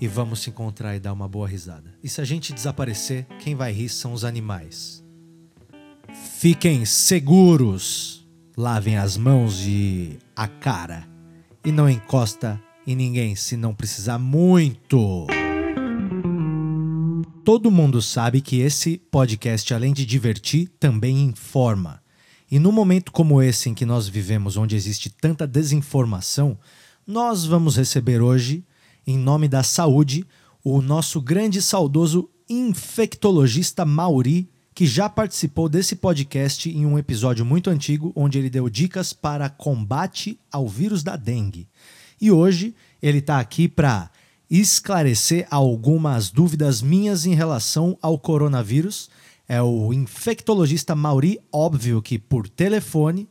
e 0.00 0.08
vamos 0.08 0.40
se 0.40 0.50
encontrar 0.50 0.96
e 0.96 1.00
dar 1.00 1.12
uma 1.12 1.28
boa 1.28 1.46
risada. 1.46 1.94
E 2.02 2.08
se 2.08 2.20
a 2.20 2.24
gente 2.24 2.52
desaparecer, 2.52 3.26
quem 3.38 3.54
vai 3.54 3.72
rir 3.72 3.88
são 3.88 4.12
os 4.12 4.24
animais. 4.24 5.04
Fiquem 6.38 6.84
seguros, 6.84 8.26
lavem 8.56 8.96
as 8.96 9.16
mãos 9.16 9.60
e 9.66 10.18
a 10.34 10.48
cara 10.48 11.06
e 11.64 11.70
não 11.70 11.88
encosta 11.88 12.60
em 12.86 12.96
ninguém 12.96 13.36
se 13.36 13.56
não 13.56 13.74
precisar 13.74 14.18
muito. 14.18 15.26
Todo 17.44 17.70
mundo 17.70 18.00
sabe 18.00 18.40
que 18.40 18.60
esse 18.60 18.98
podcast, 19.10 19.72
além 19.74 19.92
de 19.92 20.06
divertir, 20.06 20.68
também 20.80 21.24
informa. 21.24 22.02
E 22.50 22.58
num 22.58 22.72
momento 22.72 23.12
como 23.12 23.42
esse 23.42 23.68
em 23.68 23.74
que 23.74 23.86
nós 23.86 24.08
vivemos, 24.08 24.56
onde 24.56 24.74
existe 24.74 25.10
tanta 25.10 25.46
desinformação, 25.46 26.58
nós 27.06 27.44
vamos 27.44 27.76
receber 27.76 28.20
hoje, 28.20 28.64
em 29.10 29.18
nome 29.18 29.48
da 29.48 29.64
saúde, 29.64 30.24
o 30.62 30.80
nosso 30.80 31.20
grande 31.20 31.58
e 31.58 31.62
saudoso 31.62 32.30
infectologista 32.48 33.84
Mauri, 33.84 34.48
que 34.72 34.86
já 34.86 35.08
participou 35.08 35.68
desse 35.68 35.96
podcast 35.96 36.70
em 36.70 36.86
um 36.86 36.96
episódio 36.96 37.44
muito 37.44 37.70
antigo, 37.70 38.12
onde 38.14 38.38
ele 38.38 38.48
deu 38.48 38.70
dicas 38.70 39.12
para 39.12 39.50
combate 39.50 40.38
ao 40.50 40.68
vírus 40.68 41.02
da 41.02 41.16
dengue. 41.16 41.68
E 42.20 42.30
hoje 42.30 42.72
ele 43.02 43.18
está 43.18 43.40
aqui 43.40 43.66
para 43.66 44.10
esclarecer 44.48 45.44
algumas 45.50 46.30
dúvidas 46.30 46.80
minhas 46.80 47.26
em 47.26 47.34
relação 47.34 47.98
ao 48.00 48.16
coronavírus. 48.16 49.10
É 49.48 49.60
o 49.60 49.92
infectologista 49.92 50.94
Mauri, 50.94 51.40
óbvio 51.52 52.00
que 52.00 52.16
por 52.16 52.48
telefone, 52.48 53.28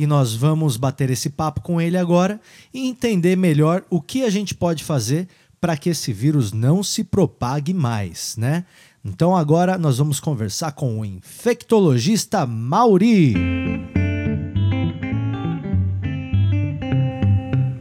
e 0.00 0.06
nós 0.06 0.34
vamos 0.34 0.78
bater 0.78 1.10
esse 1.10 1.28
papo 1.28 1.60
com 1.60 1.78
ele 1.78 1.98
agora 1.98 2.40
e 2.72 2.88
entender 2.88 3.36
melhor 3.36 3.84
o 3.90 4.00
que 4.00 4.24
a 4.24 4.30
gente 4.30 4.54
pode 4.54 4.82
fazer 4.82 5.28
para 5.60 5.76
que 5.76 5.90
esse 5.90 6.10
vírus 6.10 6.54
não 6.54 6.82
se 6.82 7.04
propague 7.04 7.74
mais, 7.74 8.34
né? 8.38 8.64
Então 9.04 9.36
agora 9.36 9.76
nós 9.76 9.98
vamos 9.98 10.18
conversar 10.18 10.72
com 10.72 11.00
o 11.00 11.04
infectologista 11.04 12.46
Mauri. 12.46 13.34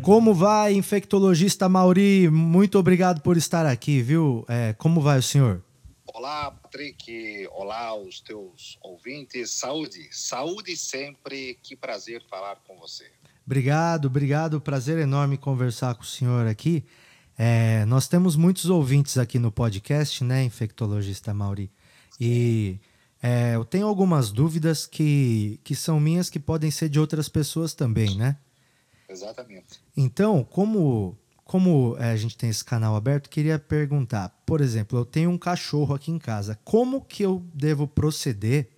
Como 0.02 0.34
vai, 0.34 0.74
infectologista 0.74 1.70
Mauri? 1.70 2.30
Muito 2.30 2.78
obrigado 2.78 3.22
por 3.22 3.38
estar 3.38 3.66
aqui, 3.66 4.02
viu? 4.02 4.44
É, 4.50 4.74
como 4.78 5.00
vai 5.00 5.20
o 5.20 5.24
senhor? 5.24 5.62
Olá, 6.20 6.52
Patrick. 6.52 7.48
Olá, 7.54 7.96
os 7.96 8.20
teus 8.20 8.78
ouvintes. 8.82 9.52
Saúde, 9.52 10.10
saúde 10.12 10.76
sempre. 10.76 11.58
Que 11.64 11.78
prazer 11.78 12.22
falar 12.30 12.58
com 12.68 12.78
você. 12.78 13.10
Obrigado, 13.46 14.08
obrigado. 14.08 14.60
Prazer 14.60 14.98
enorme 14.98 15.38
conversar 15.38 15.96
com 15.96 16.02
o 16.02 16.06
senhor 16.06 16.46
aqui. 16.46 16.84
É, 17.38 17.86
nós 17.86 18.10
temos 18.10 18.36
muitos 18.36 18.66
ouvintes 18.66 19.18
aqui 19.18 19.40
no 19.40 19.50
podcast, 19.50 20.22
né, 20.26 20.44
infectologista 20.44 21.34
Mauri? 21.34 21.72
E 22.20 22.78
é, 23.24 23.56
eu 23.56 23.64
tenho 23.64 23.88
algumas 23.88 24.30
dúvidas 24.30 24.86
que, 24.86 25.58
que 25.64 25.74
são 25.74 26.02
minhas 26.02 26.30
que 26.30 26.38
podem 26.38 26.70
ser 26.70 26.90
de 26.90 27.00
outras 27.00 27.30
pessoas 27.30 27.74
também, 27.74 28.18
né? 28.18 28.38
Exatamente. 29.08 29.82
Então, 29.96 30.44
como, 30.44 31.18
como 31.50 31.98
é, 31.98 32.12
a 32.12 32.16
gente 32.16 32.38
tem 32.38 32.48
esse 32.48 32.64
canal 32.64 32.96
aberto, 32.96 33.28
queria 33.28 33.58
perguntar, 33.58 34.30
por 34.46 34.62
exemplo, 34.62 35.00
eu 35.00 35.04
tenho 35.04 35.32
um 35.32 35.38
cachorro 35.38 35.96
aqui 35.96 36.12
em 36.12 36.20
casa, 36.20 36.60
como 36.64 37.02
que 37.04 37.24
eu 37.24 37.44
devo 37.56 37.88
proceder 37.88 38.70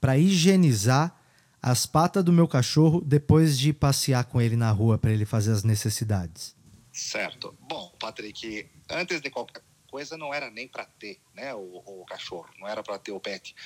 para 0.00 0.16
higienizar 0.16 1.20
as 1.60 1.86
patas 1.86 2.22
do 2.22 2.32
meu 2.32 2.46
cachorro 2.46 3.00
depois 3.00 3.58
de 3.58 3.72
passear 3.72 4.26
com 4.26 4.40
ele 4.40 4.54
na 4.54 4.70
rua 4.70 4.96
para 4.96 5.10
ele 5.10 5.24
fazer 5.24 5.50
as 5.50 5.64
necessidades? 5.64 6.54
Certo. 6.92 7.52
Bom, 7.62 7.92
Patrick, 7.98 8.70
antes 8.88 9.20
de 9.20 9.28
qualquer 9.28 9.64
coisa 9.90 10.16
não 10.16 10.32
era 10.32 10.48
nem 10.52 10.68
para 10.68 10.84
ter, 10.84 11.18
né, 11.34 11.52
o, 11.52 11.82
o, 11.84 12.04
cachorro, 12.06 12.48
não 12.60 12.68
era 12.68 12.80
para 12.80 12.96
ter 12.96 13.10
o 13.10 13.18
pet. 13.18 13.56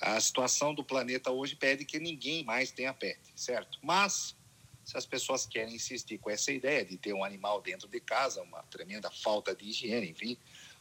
A 0.00 0.18
situação 0.18 0.72
do 0.72 0.82
planeta 0.82 1.30
hoje 1.30 1.54
pede 1.54 1.84
que 1.84 2.00
ninguém 2.00 2.44
mais 2.44 2.70
tenha 2.70 2.94
pet, 2.94 3.20
certo? 3.36 3.78
Mas 3.82 4.34
se 4.84 4.96
as 4.96 5.06
pessoas 5.06 5.46
querem 5.46 5.74
insistir 5.74 6.18
com 6.18 6.30
essa 6.30 6.50
ideia 6.52 6.84
de 6.84 6.96
ter 6.96 7.12
um 7.12 7.24
animal 7.24 7.60
dentro 7.60 7.88
de 7.88 8.00
casa, 8.00 8.42
uma 8.42 8.62
tremenda 8.64 9.10
falta 9.10 9.54
de 9.54 9.68
higiene, 9.68 10.10
enfim, 10.10 10.36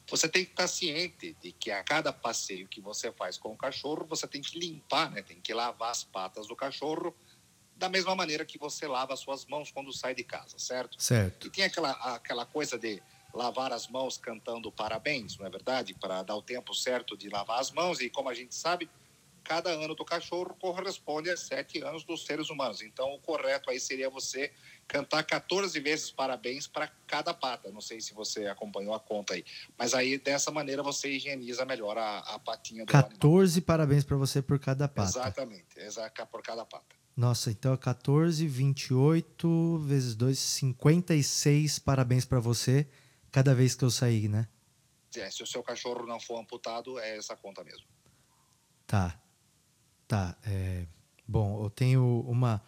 você 0.09 0.27
tem 0.27 0.43
que 0.43 0.51
estar 0.51 0.67
ciente 0.67 1.35
de 1.41 1.51
que 1.51 1.69
a 1.69 1.83
cada 1.83 2.11
passeio 2.11 2.67
que 2.67 2.81
você 2.81 3.11
faz 3.11 3.37
com 3.37 3.53
o 3.53 3.57
cachorro, 3.57 4.05
você 4.09 4.27
tem 4.27 4.41
que 4.41 4.57
limpar, 4.57 5.11
né? 5.11 5.21
Tem 5.21 5.39
que 5.39 5.53
lavar 5.53 5.91
as 5.91 6.03
patas 6.03 6.47
do 6.47 6.55
cachorro 6.55 7.15
da 7.75 7.87
mesma 7.87 8.13
maneira 8.13 8.43
que 8.43 8.57
você 8.57 8.87
lava 8.87 9.13
as 9.13 9.21
suas 9.21 9.45
mãos 9.45 9.71
quando 9.71 9.93
sai 9.93 10.13
de 10.13 10.23
casa, 10.23 10.59
certo? 10.59 11.01
Certo. 11.01 11.47
E 11.47 11.49
tem 11.49 11.63
aquela, 11.63 11.91
aquela 12.13 12.45
coisa 12.45 12.77
de 12.77 13.01
lavar 13.33 13.71
as 13.71 13.87
mãos 13.87 14.17
cantando 14.17 14.71
parabéns, 14.71 15.37
não 15.37 15.45
é 15.45 15.49
verdade? 15.49 15.93
Para 15.93 16.21
dar 16.23 16.35
o 16.35 16.41
tempo 16.41 16.73
certo 16.73 17.15
de 17.15 17.29
lavar 17.29 17.59
as 17.59 17.71
mãos. 17.71 18.01
E 18.01 18.09
como 18.09 18.27
a 18.27 18.33
gente 18.33 18.53
sabe, 18.53 18.89
cada 19.49 19.71
ano 19.71 19.95
do 19.95 20.05
cachorro 20.05 20.55
corresponde 20.61 21.27
a 21.31 21.35
sete 21.35 21.81
anos 21.81 22.03
dos 22.03 22.23
seres 22.23 22.51
humanos. 22.51 22.83
Então, 22.83 23.15
o 23.15 23.19
correto 23.19 23.71
aí 23.71 23.79
seria 23.79 24.07
você 24.07 24.53
cantar 24.87 25.23
14 25.23 25.79
vezes 25.79 26.11
parabéns 26.11 26.67
para 26.67 26.87
cada 27.07 27.33
pata. 27.33 27.71
Não 27.71 27.81
sei 27.81 27.99
se 27.99 28.13
você 28.13 28.45
acompanhou 28.45 28.93
a 28.93 28.99
conta 28.99 29.33
aí. 29.33 29.43
Mas 29.75 29.95
aí, 29.95 30.19
dessa 30.19 30.51
maneira, 30.51 30.83
você 30.83 31.09
higieniza 31.09 31.65
melhor 31.65 31.97
a, 31.97 32.19
a 32.19 32.37
patinha 32.37 32.85
do 32.85 32.91
14 32.91 33.53
animal. 33.53 33.65
parabéns 33.65 34.03
para 34.03 34.17
você 34.17 34.39
por 34.39 34.59
cada 34.59 34.87
pata. 34.87 35.09
Exatamente, 35.09 35.79
exatamente, 35.79 36.29
por 36.29 36.43
cada 36.43 36.63
pata. 36.63 36.95
Nossa, 37.17 37.49
então 37.49 37.73
é 37.73 37.77
14, 37.77 38.45
28 38.45 39.79
vezes 39.79 40.13
2, 40.13 40.37
56 40.37 41.79
parabéns 41.79 42.23
para 42.23 42.39
você 42.39 42.87
cada 43.31 43.55
vez 43.55 43.73
que 43.73 43.83
eu 43.83 43.89
sair, 43.89 44.29
né? 44.29 44.47
É, 45.17 45.31
se 45.31 45.41
o 45.41 45.47
seu 45.47 45.63
cachorro 45.63 46.05
não 46.05 46.19
for 46.19 46.39
amputado, 46.39 46.99
é 46.99 47.17
essa 47.17 47.35
conta 47.35 47.63
mesmo. 47.63 47.87
Tá. 48.85 49.19
Tá. 50.09 50.35
É... 50.43 50.87
Bom, 51.27 51.63
eu 51.63 51.69
tenho 51.69 52.25
uma 52.27 52.59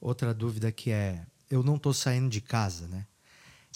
outra 0.00 0.34
dúvida 0.34 0.72
que 0.72 0.90
é: 0.90 1.24
eu 1.48 1.62
não 1.62 1.76
estou 1.76 1.94
saindo 1.94 2.28
de 2.28 2.40
casa, 2.40 2.88
né? 2.88 3.06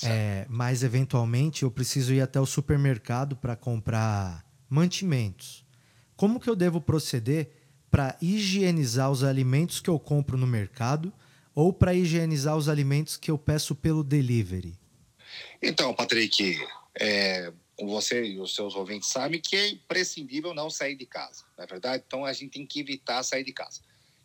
É, 0.02 0.46
mas 0.48 0.82
eventualmente 0.82 1.62
eu 1.62 1.70
preciso 1.70 2.12
ir 2.12 2.20
até 2.20 2.40
o 2.40 2.46
supermercado 2.46 3.36
para 3.36 3.54
comprar 3.54 4.44
mantimentos. 4.68 5.64
Como 6.16 6.40
que 6.40 6.50
eu 6.50 6.56
devo 6.56 6.80
proceder 6.80 7.52
para 7.88 8.16
higienizar 8.20 9.10
os 9.12 9.22
alimentos 9.22 9.80
que 9.80 9.88
eu 9.90 10.00
compro 10.00 10.36
no 10.36 10.46
mercado 10.46 11.12
ou 11.54 11.72
para 11.72 11.94
higienizar 11.94 12.56
os 12.56 12.68
alimentos 12.68 13.16
que 13.16 13.30
eu 13.30 13.38
peço 13.38 13.76
pelo 13.76 14.02
delivery? 14.02 14.76
Então, 15.62 15.94
Patrick, 15.94 16.58
é, 16.98 17.52
você 17.86 18.24
e 18.24 18.38
os 18.38 18.54
seus 18.54 18.74
ouvintes 18.74 19.08
sabem 19.08 19.40
que 19.40 19.56
é 19.56 19.68
imprescindível 19.68 20.54
não 20.54 20.70
sair 20.70 20.94
de 20.94 21.06
casa, 21.06 21.44
não 21.56 21.64
é 21.64 21.66
verdade? 21.66 22.04
Então 22.06 22.24
a 22.24 22.32
gente 22.32 22.52
tem 22.52 22.66
que 22.66 22.80
evitar 22.80 23.22
sair 23.22 23.44
de 23.44 23.52
casa. 23.52 23.80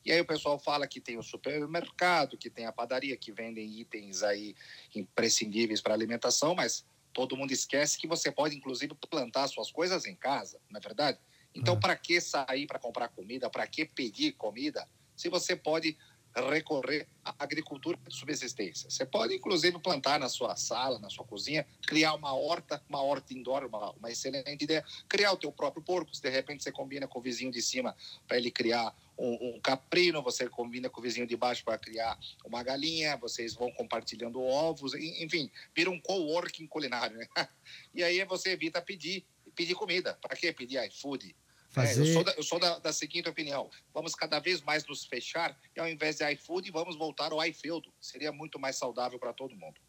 E 0.05 0.11
aí 0.11 0.21
o 0.21 0.25
pessoal 0.25 0.57
fala 0.57 0.87
que 0.87 1.01
tem 1.01 1.17
o 1.17 1.23
supermercado, 1.23 2.37
que 2.37 2.49
tem 2.49 2.65
a 2.65 2.71
padaria, 2.71 3.17
que 3.17 3.31
vendem 3.31 3.79
itens 3.79 4.23
aí 4.23 4.55
imprescindíveis 4.95 5.81
para 5.81 5.93
alimentação, 5.93 6.55
mas 6.55 6.85
todo 7.11 7.35
mundo 7.35 7.51
esquece 7.51 7.97
que 7.97 8.07
você 8.07 8.31
pode 8.31 8.55
inclusive 8.55 8.95
plantar 9.09 9.47
suas 9.47 9.71
coisas 9.71 10.05
em 10.05 10.15
casa, 10.15 10.59
não 10.69 10.77
é 10.77 10.81
verdade? 10.81 11.19
Então, 11.53 11.73
ah. 11.73 11.79
para 11.79 11.95
que 11.95 12.21
sair 12.21 12.67
para 12.67 12.79
comprar 12.79 13.09
comida? 13.09 13.49
Para 13.49 13.65
que 13.65 13.83
pedir 13.83 14.33
comida? 14.33 14.87
Se 15.15 15.27
você 15.27 15.55
pode 15.55 15.97
recorrer 16.45 17.07
à 17.23 17.33
agricultura 17.39 17.97
de 18.07 18.15
subsistência. 18.15 18.89
Você 18.89 19.05
pode, 19.05 19.33
inclusive, 19.35 19.79
plantar 19.79 20.19
na 20.19 20.29
sua 20.29 20.55
sala, 20.55 20.99
na 20.99 21.09
sua 21.09 21.25
cozinha, 21.25 21.65
criar 21.85 22.13
uma 22.13 22.33
horta, 22.33 22.81
uma 22.87 23.01
horta 23.01 23.33
indoor, 23.33 23.65
uma, 23.65 23.91
uma 23.91 24.11
excelente 24.11 24.63
ideia. 24.63 24.83
Criar 25.07 25.31
o 25.31 25.37
teu 25.37 25.51
próprio 25.51 25.83
porco, 25.83 26.15
se 26.15 26.21
de 26.21 26.29
repente 26.29 26.63
você 26.63 26.71
combina 26.71 27.07
com 27.07 27.19
o 27.19 27.21
vizinho 27.21 27.51
de 27.51 27.61
cima 27.61 27.95
para 28.27 28.37
ele 28.37 28.51
criar 28.51 28.95
um, 29.17 29.55
um, 29.55 29.59
caprino, 29.59 30.21
você 30.21 30.47
combina 30.47 30.89
com 30.89 30.99
o 30.99 31.03
vizinho 31.03 31.25
de 31.25 31.35
baixo 31.35 31.63
para 31.65 31.77
criar 31.77 32.17
uma 32.45 32.61
galinha, 32.61 33.17
vocês 33.17 33.55
vão 33.55 33.71
compartilhando 33.71 34.41
ovos, 34.41 34.93
enfim, 34.93 35.49
vira 35.75 35.89
um 35.89 35.99
coworking 35.99 36.67
culinário, 36.67 37.17
né? 37.17 37.27
E 37.93 38.03
aí 38.03 38.23
você 38.25 38.51
evita 38.51 38.81
pedir, 38.81 39.25
pedir 39.55 39.73
comida. 39.73 40.13
Para 40.21 40.35
que 40.35 40.53
pedir 40.53 40.81
iFood? 40.87 41.35
Fazer... 41.77 42.01
É, 42.01 42.09
eu 42.09 42.13
sou, 42.13 42.23
da, 42.23 42.31
eu 42.31 42.43
sou 42.43 42.59
da, 42.59 42.79
da, 42.79 42.91
seguinte 42.91 43.29
opinião: 43.29 43.69
vamos 43.93 44.15
cada 44.15 44.39
vez 44.39 44.61
mais 44.61 44.85
nos 44.87 45.05
fechar 45.05 45.55
e 45.75 45.79
ao 45.79 45.87
invés 45.87 46.17
de 46.17 46.31
iFood, 46.33 46.71
vamos 46.71 46.97
voltar 46.97 47.31
ao 47.31 47.45
iField. 47.45 47.87
Seria 48.01 48.31
muito 48.31 48.59
mais 48.59 48.75
saudável 48.75 49.19
para 49.19 49.31
todo 49.31 49.55
mundo. 49.55 49.79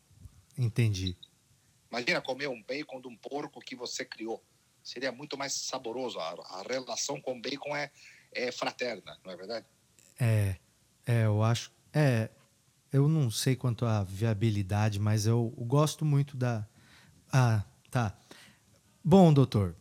Entendi. 0.57 1.16
Imagina 1.90 2.20
comer 2.20 2.48
um 2.48 2.62
bacon 2.62 3.01
de 3.01 3.09
um 3.09 3.16
porco 3.16 3.61
que 3.61 3.74
você 3.74 4.05
criou. 4.05 4.44
Seria 4.83 5.11
muito 5.11 5.38
mais 5.38 5.55
saboroso. 5.55 6.18
A, 6.18 6.31
a 6.31 6.64
relação 6.68 7.20
com 7.20 7.38
o 7.38 7.40
bacon 7.40 7.74
é, 7.74 7.90
é 8.33 8.53
fraterna, 8.53 9.18
não 9.24 9.33
é 9.33 9.37
verdade? 9.37 9.66
É, 10.20 10.57
é, 11.07 11.24
eu 11.24 11.42
acho. 11.42 11.72
É, 11.92 12.29
eu 12.92 13.09
não 13.09 13.31
sei 13.31 13.57
quanto 13.57 13.87
à 13.87 14.03
viabilidade, 14.03 14.98
mas 14.98 15.24
eu, 15.27 15.55
eu 15.57 15.64
gosto 15.64 16.05
muito 16.05 16.37
da. 16.37 16.66
Ah, 17.33 17.64
tá. 17.90 18.14
Bom, 19.03 19.33
doutor, 19.33 19.74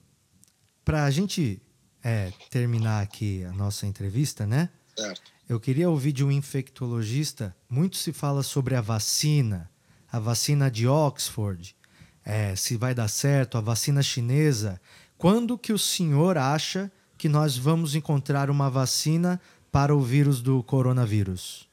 para 0.85 1.03
a 1.03 1.11
gente 1.11 1.61
é, 2.07 2.31
terminar 2.49 3.03
aqui 3.03 3.43
a 3.43 3.51
nossa 3.51 3.85
entrevista, 3.85 4.47
né? 4.47 4.69
Certo. 4.95 5.21
Eu 5.49 5.59
queria 5.59 5.89
ouvir 5.89 6.13
de 6.13 6.23
um 6.23 6.31
infectologista. 6.31 7.53
Muito 7.69 7.97
se 7.97 8.13
fala 8.13 8.43
sobre 8.43 8.75
a 8.75 8.81
vacina, 8.81 9.69
a 10.09 10.17
vacina 10.17 10.71
de 10.71 10.87
Oxford, 10.87 11.75
é, 12.23 12.55
se 12.55 12.77
vai 12.77 12.95
dar 12.95 13.09
certo, 13.09 13.57
a 13.57 13.61
vacina 13.61 14.01
chinesa. 14.01 14.79
Quando 15.17 15.57
que 15.57 15.73
o 15.73 15.77
senhor 15.77 16.37
acha 16.37 16.89
que 17.17 17.27
nós 17.27 17.57
vamos 17.57 17.93
encontrar 17.93 18.49
uma 18.49 18.69
vacina 18.69 19.41
para 19.69 19.93
o 19.93 19.99
vírus 19.99 20.41
do 20.41 20.63
coronavírus? 20.63 21.67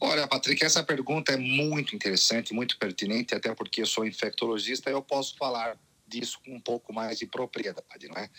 Olha, 0.00 0.26
Patrick, 0.26 0.64
essa 0.64 0.82
pergunta 0.82 1.32
é 1.32 1.36
muito 1.36 1.94
interessante, 1.94 2.54
muito 2.54 2.78
pertinente, 2.78 3.34
até 3.34 3.54
porque 3.54 3.82
eu 3.82 3.86
sou 3.86 4.06
infectologista 4.06 4.88
e 4.88 4.94
eu 4.94 5.02
posso 5.02 5.36
falar 5.36 5.76
disso 6.06 6.40
com 6.44 6.54
um 6.54 6.60
pouco 6.60 6.92
mais 6.92 7.18
de 7.18 7.26
propriedade, 7.26 8.08
não 8.08 8.16
é? 8.16 8.30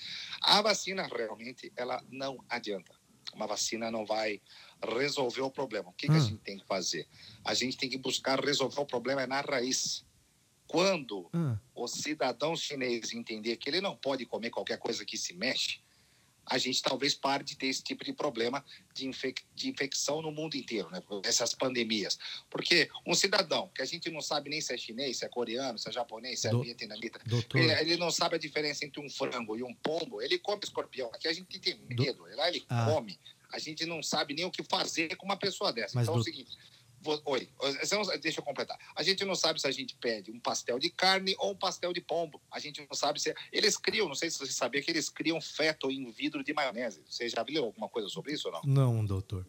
A 0.42 0.62
vacina 0.62 1.08
realmente 1.08 1.72
ela 1.76 2.04
não 2.10 2.44
adianta. 2.50 2.94
Uma 3.34 3.46
vacina 3.46 3.92
não 3.92 4.06
vai 4.06 4.42
resolver 4.82 5.42
o 5.42 5.52
problema. 5.52 5.90
O 5.90 5.94
que, 5.94 6.08
hum. 6.08 6.12
que 6.12 6.18
a 6.18 6.22
hum. 6.22 6.28
gente 6.28 6.42
tem 6.42 6.58
que 6.58 6.66
fazer? 6.66 7.08
A 7.44 7.54
gente 7.54 7.78
tem 7.78 7.90
que 7.90 7.98
buscar 7.98 8.40
resolver 8.40 8.80
o 8.80 8.86
problema 8.86 9.28
na 9.28 9.42
raiz. 9.42 10.06
Quando 10.68 11.30
Ah, 11.34 11.58
o 11.74 11.88
cidadão 11.88 12.56
chinês 12.56 13.14
entender 13.14 13.56
que 13.58 13.70
ele 13.70 13.80
não 13.80 13.96
pode 13.96 14.26
comer 14.26 14.50
qualquer 14.50 14.78
coisa 14.78 15.06
que 15.06 15.18
se 15.18 15.34
mexe, 15.34 15.80
a 16.50 16.58
gente 16.58 16.82
talvez 16.82 17.14
pare 17.14 17.44
de 17.44 17.56
ter 17.58 17.68
esse 17.68 17.84
tipo 17.84 18.04
de 18.06 18.14
problema 18.14 18.64
de, 18.94 19.08
infec 19.08 19.44
de 19.54 19.70
infecção 19.70 20.22
no 20.22 20.32
mundo 20.32 20.56
inteiro, 20.56 20.90
né? 20.90 21.02
Essas 21.24 21.54
pandemias. 21.54 22.18
Porque 22.50 22.90
um 23.06 23.14
cidadão 23.14 23.70
que 23.76 23.82
a 23.82 23.86
gente 23.86 24.10
não 24.10 24.22
sabe 24.22 24.50
nem 24.50 24.62
se 24.62 24.74
é 24.74 24.78
chinês, 24.78 25.18
se 25.18 25.26
é 25.26 25.30
coreano, 25.30 25.78
se 25.78 25.90
é 25.90 25.92
japonês, 25.92 26.40
se 26.40 26.48
é 26.48 26.52
Do- 26.52 26.62
vietnamita, 26.64 27.20
ele, 27.54 27.72
ele 27.74 27.98
não 27.98 28.10
sabe 28.10 28.36
a 28.36 28.40
diferença 28.40 28.86
entre 28.86 29.02
um 29.02 29.10
frango 29.10 29.58
e 29.58 29.64
um 29.64 29.74
pombo, 29.76 30.22
ele 30.22 30.40
come 30.40 30.62
escorpião. 30.64 31.10
Aqui 31.14 31.28
a 31.28 31.34
gente 31.34 31.60
tem 31.60 31.78
medo, 31.90 32.24
lá 32.36 32.48
ele 32.48 32.64
Ah. 32.70 32.86
come. 32.92 33.20
A 33.52 33.60
gente 33.60 33.86
não 33.86 34.04
sabe 34.04 34.34
nem 34.34 34.46
o 34.46 34.52
que 34.52 34.64
fazer 34.64 35.16
com 35.16 35.26
uma 35.26 35.38
pessoa 35.38 35.72
dessa. 35.72 35.94
Mas 35.96 36.04
então 36.04 36.16
é 36.16 36.18
o 36.18 36.20
do- 36.20 36.24
seguinte. 36.26 36.52
Oi, 37.26 37.50
não- 37.92 38.20
deixa 38.20 38.40
eu 38.40 38.44
completar. 38.44 38.78
A 38.96 39.04
gente 39.04 39.24
não 39.24 39.36
sabe 39.36 39.62
se 39.62 39.68
a 39.68 39.72
gente 39.72 39.96
pede 39.96 40.32
um 40.32 40.40
pastel 40.40 40.78
de 40.80 40.90
carne 40.90 41.36
ou 41.40 41.52
um 41.52 41.56
pastel 41.56 41.94
de 41.94 42.02
pombo. 42.02 42.42
A 42.52 42.60
gente 42.60 42.86
não 42.90 42.96
sabe 42.96 43.22
se. 43.22 43.34
Eles 43.52 43.78
criam, 43.78 44.08
não 44.08 44.16
sei 44.16 44.30
se 44.30 44.38
você 44.40 44.52
sabia, 44.52 44.82
que 44.82 44.92
eles 44.92 45.10
criam 45.10 45.40
feto 45.40 45.90
em 45.92 46.10
vidro 46.12 46.44
de 46.44 46.54
maionese. 46.54 47.02
Você 47.08 47.30
já 47.30 47.44
viu 47.44 47.64
alguma 47.64 47.88
coisa 47.88 48.10
sobre 48.10 48.34
isso 48.34 48.48
ou 48.48 48.54
não? 48.54 48.62
não, 48.66 49.06
doutor. 49.06 49.46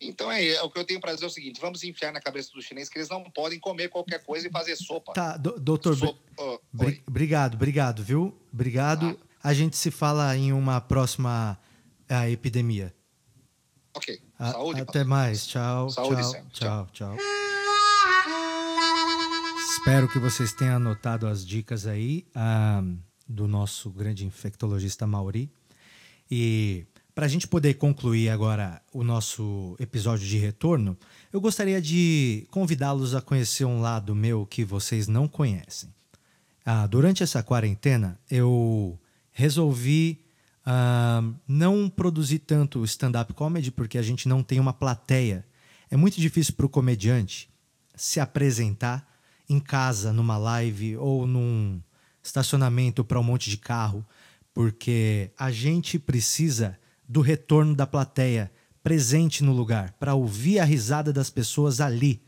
Então 0.00 0.30
é, 0.30 0.46
é 0.46 0.62
o 0.62 0.70
que 0.70 0.78
eu 0.78 0.84
tenho 0.84 1.00
para 1.00 1.12
dizer 1.14 1.24
é 1.24 1.28
o 1.28 1.30
seguinte: 1.30 1.60
vamos 1.60 1.82
enfiar 1.82 2.12
na 2.12 2.20
cabeça 2.20 2.50
dos 2.52 2.64
chineses 2.64 2.88
que 2.90 2.98
eles 2.98 3.08
não 3.08 3.24
podem 3.30 3.58
comer 3.58 3.88
qualquer 3.88 4.22
coisa 4.24 4.46
e 4.46 4.50
fazer 4.50 4.76
sopa. 4.76 5.12
Tá, 5.14 5.36
do- 5.36 5.58
doutor, 5.58 5.96
Sopa- 5.96 6.20
ó, 6.38 6.58
bri- 6.72 6.86
oi. 6.88 7.02
obrigado, 7.06 7.54
obrigado, 7.54 8.04
viu? 8.04 8.38
Obrigado. 8.52 9.18
A 9.42 9.54
gente 9.54 9.76
se 9.76 9.90
fala 9.90 10.36
em 10.36 10.52
uma 10.52 10.80
próxima 10.80 11.58
ah, 12.08 12.28
epidemia. 12.28 12.94
Ok. 13.94 14.20
A- 14.38 14.52
Saúde. 14.52 14.80
até 14.82 15.04
mais. 15.04 15.46
Tchau. 15.46 15.88
Saúde 15.90 16.20
tchau, 16.22 16.30
sempre. 16.32 16.50
tchau, 16.52 16.88
tchau. 16.92 17.16
Espero 19.78 20.08
que 20.08 20.18
vocês 20.18 20.52
tenham 20.52 20.76
anotado 20.76 21.26
as 21.26 21.46
dicas 21.46 21.86
aí 21.86 22.26
ah, 22.34 22.82
do 23.28 23.46
nosso 23.46 23.90
grande 23.90 24.24
infectologista 24.26 25.06
Mauri. 25.06 25.50
E 26.30 26.84
para 27.14 27.26
a 27.26 27.28
gente 27.28 27.46
poder 27.46 27.74
concluir 27.74 28.28
agora 28.30 28.82
o 28.92 29.04
nosso 29.04 29.76
episódio 29.78 30.26
de 30.26 30.38
retorno, 30.38 30.96
eu 31.32 31.40
gostaria 31.40 31.80
de 31.80 32.46
convidá-los 32.50 33.14
a 33.14 33.20
conhecer 33.22 33.64
um 33.64 33.80
lado 33.80 34.14
meu 34.14 34.44
que 34.44 34.64
vocês 34.64 35.06
não 35.08 35.28
conhecem. 35.28 35.88
Ah, 36.64 36.86
durante 36.86 37.22
essa 37.22 37.42
quarentena, 37.42 38.18
eu 38.30 38.98
resolvi 39.30 40.20
ah, 40.66 41.22
não 41.46 41.88
produzir 41.88 42.40
tanto 42.40 42.84
stand-up 42.84 43.32
comedy 43.32 43.70
porque 43.70 43.96
a 43.96 44.02
gente 44.02 44.28
não 44.28 44.42
tem 44.42 44.58
uma 44.58 44.72
plateia. 44.72 45.46
É 45.88 45.96
muito 45.96 46.20
difícil 46.20 46.54
para 46.54 46.66
o 46.66 46.68
comediante 46.68 47.48
se 47.94 48.18
apresentar 48.18 49.08
em 49.48 49.60
casa, 49.60 50.12
numa 50.12 50.36
live 50.36 50.96
ou 50.96 51.24
num 51.24 51.80
estacionamento 52.20 53.04
para 53.04 53.20
um 53.20 53.22
monte 53.22 53.48
de 53.48 53.56
carro, 53.56 54.04
porque 54.52 55.30
a 55.38 55.52
gente 55.52 56.00
precisa 56.00 56.76
do 57.08 57.20
retorno 57.20 57.72
da 57.72 57.86
plateia 57.86 58.50
presente 58.82 59.44
no 59.44 59.52
lugar 59.52 59.92
para 59.92 60.14
ouvir 60.14 60.58
a 60.58 60.64
risada 60.64 61.12
das 61.12 61.30
pessoas 61.30 61.80
ali. 61.80 62.20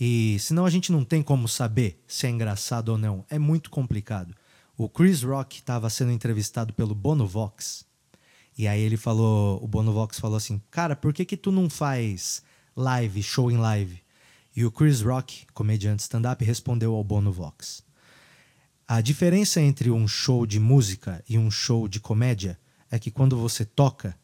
E 0.00 0.38
senão 0.40 0.64
a 0.64 0.70
gente 0.70 0.90
não 0.90 1.04
tem 1.04 1.22
como 1.22 1.46
saber 1.46 2.02
se 2.06 2.26
é 2.26 2.30
engraçado 2.30 2.88
ou 2.88 2.98
não. 2.98 3.26
É 3.28 3.38
muito 3.38 3.70
complicado. 3.70 4.34
O 4.76 4.88
Chris 4.88 5.22
Rock 5.22 5.58
estava 5.58 5.88
sendo 5.88 6.10
entrevistado 6.12 6.72
pelo 6.72 6.94
Bono 6.94 7.26
Vox. 7.26 7.84
E 8.56 8.66
aí 8.68 8.80
ele 8.80 8.96
falou, 8.96 9.62
o 9.62 9.68
Bono 9.68 9.92
Vox 9.92 10.18
falou 10.18 10.36
assim: 10.36 10.60
"Cara, 10.70 10.94
por 10.96 11.12
que 11.12 11.24
que 11.24 11.36
tu 11.36 11.50
não 11.52 11.68
faz 11.70 12.42
live, 12.76 13.22
show 13.22 13.50
em 13.50 13.56
live?" 13.56 14.02
E 14.56 14.64
o 14.64 14.70
Chris 14.70 15.00
Rock, 15.00 15.46
comediante 15.52 16.02
stand-up, 16.02 16.44
respondeu 16.44 16.94
ao 16.94 17.02
Bono 17.04 17.32
Vox: 17.32 17.82
A 18.86 19.00
diferença 19.00 19.60
entre 19.60 19.90
um 19.90 20.06
show 20.06 20.46
de 20.46 20.60
música 20.60 21.22
e 21.28 21.38
um 21.38 21.50
show 21.50 21.88
de 21.88 21.98
comédia 22.00 22.58
é 22.90 22.98
que 22.98 23.10
quando 23.10 23.36
você 23.36 23.64
toca 23.64 24.16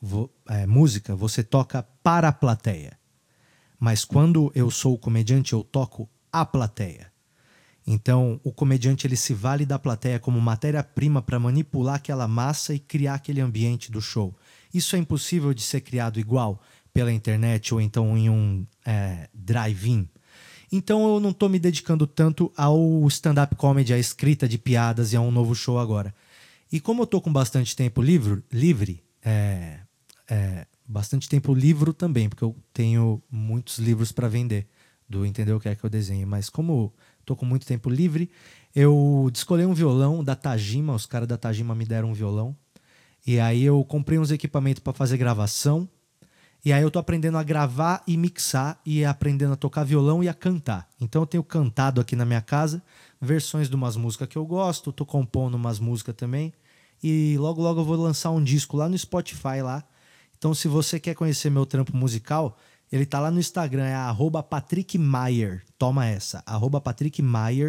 vo- 0.00 0.30
é, 0.48 0.66
música, 0.66 1.14
você 1.14 1.42
toca 1.42 1.82
para 2.02 2.28
a 2.28 2.32
plateia. 2.32 2.98
Mas 3.78 4.04
quando 4.04 4.50
eu 4.54 4.70
sou 4.70 4.96
comediante, 4.98 5.52
eu 5.52 5.62
toco 5.62 6.08
a 6.32 6.44
plateia. 6.46 7.12
Então, 7.86 8.40
o 8.42 8.52
comediante 8.52 9.06
ele 9.06 9.16
se 9.16 9.32
vale 9.32 9.64
da 9.64 9.78
plateia 9.78 10.18
como 10.18 10.40
matéria-prima 10.40 11.22
para 11.22 11.38
manipular 11.38 11.94
aquela 11.96 12.26
massa 12.26 12.74
e 12.74 12.80
criar 12.80 13.14
aquele 13.14 13.40
ambiente 13.40 13.92
do 13.92 14.00
show. 14.00 14.34
Isso 14.74 14.96
é 14.96 14.98
impossível 14.98 15.54
de 15.54 15.62
ser 15.62 15.82
criado 15.82 16.18
igual 16.18 16.60
pela 16.92 17.12
internet 17.12 17.72
ou 17.72 17.80
então 17.80 18.18
em 18.18 18.28
um 18.28 18.66
é, 18.84 19.28
drive-in. 19.32 20.08
Então, 20.72 21.14
eu 21.14 21.20
não 21.20 21.30
estou 21.30 21.48
me 21.48 21.60
dedicando 21.60 22.08
tanto 22.08 22.52
ao 22.56 23.06
stand-up 23.06 23.54
comedy, 23.54 23.92
à 23.92 23.98
escrita 23.98 24.48
de 24.48 24.58
piadas 24.58 25.12
e 25.12 25.16
a 25.16 25.20
um 25.20 25.30
novo 25.30 25.54
show 25.54 25.78
agora. 25.78 26.12
E 26.72 26.80
como 26.80 27.02
eu 27.02 27.04
estou 27.04 27.20
com 27.20 27.32
bastante 27.32 27.76
tempo 27.76 28.02
livre, 28.02 28.42
livre 28.50 29.00
é, 29.24 29.78
é, 30.28 30.66
bastante 30.84 31.28
tempo 31.28 31.54
livro 31.54 31.92
também, 31.92 32.28
porque 32.28 32.42
eu 32.42 32.56
tenho 32.72 33.22
muitos 33.30 33.78
livros 33.78 34.10
para 34.10 34.26
vender 34.26 34.66
do 35.08 35.24
entender 35.24 35.52
o 35.52 35.60
que 35.60 35.68
é 35.68 35.76
que 35.76 35.84
eu 35.84 35.90
desenho. 35.90 36.26
Mas 36.26 36.50
como 36.50 36.92
tô 37.26 37.36
com 37.36 37.44
muito 37.44 37.66
tempo 37.66 37.90
livre, 37.90 38.30
eu 38.74 39.28
descolei 39.32 39.66
um 39.66 39.74
violão 39.74 40.22
da 40.22 40.36
Tajima, 40.36 40.94
os 40.94 41.04
caras 41.04 41.26
da 41.28 41.36
Tajima 41.36 41.74
me 41.74 41.84
deram 41.84 42.10
um 42.10 42.14
violão. 42.14 42.56
E 43.26 43.40
aí 43.40 43.64
eu 43.64 43.84
comprei 43.84 44.18
uns 44.18 44.30
equipamentos 44.30 44.80
para 44.80 44.92
fazer 44.92 45.18
gravação. 45.18 45.88
E 46.64 46.72
aí 46.72 46.82
eu 46.82 46.90
tô 46.90 46.98
aprendendo 46.98 47.36
a 47.36 47.42
gravar 47.42 48.02
e 48.06 48.16
mixar 48.16 48.80
e 48.86 49.04
aprendendo 49.04 49.52
a 49.52 49.56
tocar 49.56 49.84
violão 49.84 50.22
e 50.22 50.28
a 50.28 50.34
cantar. 50.34 50.88
Então 51.00 51.22
eu 51.22 51.26
tenho 51.26 51.42
cantado 51.42 52.00
aqui 52.00 52.14
na 52.14 52.24
minha 52.24 52.40
casa 52.40 52.82
versões 53.20 53.68
de 53.68 53.74
umas 53.74 53.96
músicas 53.96 54.28
que 54.28 54.36
eu 54.36 54.46
gosto, 54.46 54.92
tô 54.92 55.04
compondo 55.04 55.54
umas 55.54 55.80
músicas 55.80 56.14
também. 56.14 56.52
E 57.02 57.36
logo 57.38 57.60
logo 57.60 57.80
eu 57.80 57.84
vou 57.84 57.96
lançar 57.96 58.30
um 58.30 58.42
disco 58.42 58.76
lá 58.76 58.88
no 58.88 58.96
Spotify 58.96 59.62
lá. 59.62 59.84
Então 60.38 60.54
se 60.54 60.68
você 60.68 61.00
quer 61.00 61.14
conhecer 61.14 61.50
meu 61.50 61.66
trampo 61.66 61.96
musical, 61.96 62.56
ele 62.90 63.06
tá 63.06 63.20
lá 63.20 63.30
no 63.30 63.38
Instagram, 63.38 63.84
é 63.84 63.94
arroba 63.94 64.42
Patrick. 64.42 64.98
Toma 65.78 66.06
essa, 66.06 66.42
arroba 66.46 66.80
Patrick 66.80 67.22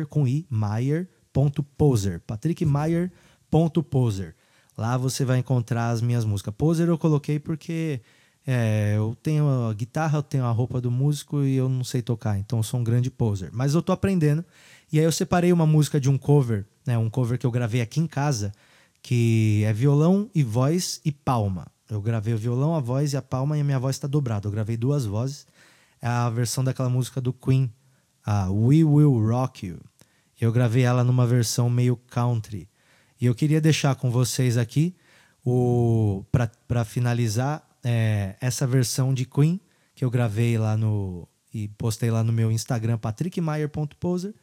com 0.09 0.27
i, 0.27 0.47
Maier.poser. 0.49 2.21
patrickmaier.poser. 2.21 4.35
Lá 4.77 4.95
você 4.95 5.25
vai 5.25 5.39
encontrar 5.39 5.89
as 5.89 6.01
minhas 6.01 6.23
músicas. 6.23 6.53
Poser 6.55 6.87
eu 6.87 6.97
coloquei 6.97 7.39
porque 7.39 7.99
é, 8.45 8.93
eu 8.95 9.17
tenho 9.21 9.67
a 9.67 9.73
guitarra, 9.73 10.19
eu 10.19 10.23
tenho 10.23 10.45
a 10.45 10.51
roupa 10.51 10.79
do 10.79 10.91
músico 10.91 11.43
e 11.43 11.55
eu 11.55 11.67
não 11.67 11.83
sei 11.83 12.01
tocar, 12.01 12.39
então 12.39 12.59
eu 12.59 12.63
sou 12.63 12.79
um 12.79 12.83
grande 12.83 13.09
poser. 13.09 13.49
Mas 13.51 13.73
eu 13.73 13.81
tô 13.81 13.91
aprendendo. 13.91 14.45
E 14.91 14.99
aí 14.99 15.05
eu 15.05 15.11
separei 15.11 15.51
uma 15.51 15.65
música 15.65 15.99
de 15.99 16.09
um 16.09 16.17
cover, 16.17 16.65
né, 16.85 16.97
um 16.97 17.09
cover 17.09 17.37
que 17.37 17.45
eu 17.45 17.51
gravei 17.51 17.81
aqui 17.81 17.99
em 17.99 18.07
casa, 18.07 18.53
que 19.01 19.63
é 19.65 19.73
violão 19.73 20.29
e 20.33 20.43
voz 20.43 21.01
e 21.03 21.11
palma. 21.11 21.67
Eu 21.89 22.01
gravei 22.01 22.33
o 22.33 22.37
violão, 22.37 22.75
a 22.75 22.79
voz 22.79 23.13
e 23.13 23.17
a 23.17 23.21
palma 23.21 23.57
e 23.57 23.61
a 23.61 23.63
minha 23.63 23.79
voz 23.79 23.95
está 23.95 24.07
dobrada. 24.07 24.47
Eu 24.47 24.51
gravei 24.51 24.75
duas 24.75 25.05
vozes. 25.05 25.47
É 26.01 26.07
a 26.07 26.29
versão 26.29 26.63
daquela 26.63 26.89
música 26.89 27.19
do 27.19 27.33
Queen, 27.33 27.71
a 28.25 28.49
We 28.51 28.83
Will 28.83 29.25
Rock 29.25 29.67
You. 29.67 29.79
Eu 30.39 30.51
gravei 30.51 30.83
ela 30.83 31.03
numa 31.03 31.25
versão 31.25 31.69
meio 31.69 31.95
country. 31.95 32.69
E 33.19 33.25
eu 33.25 33.33
queria 33.33 33.59
deixar 33.59 33.95
com 33.95 34.11
vocês 34.11 34.57
aqui 34.57 34.95
o 35.43 36.23
para 36.67 36.85
finalizar 36.85 37.67
é, 37.83 38.35
essa 38.39 38.67
versão 38.67 39.13
de 39.13 39.25
Queen 39.25 39.59
que 39.95 40.05
eu 40.05 40.11
gravei 40.11 40.57
lá 40.57 40.77
no 40.77 41.27
e 41.53 41.67
postei 41.69 42.11
lá 42.11 42.23
no 42.23 42.31
meu 42.31 42.51
Instagram 42.51 42.97
patrickmaier.poser. 42.97 44.35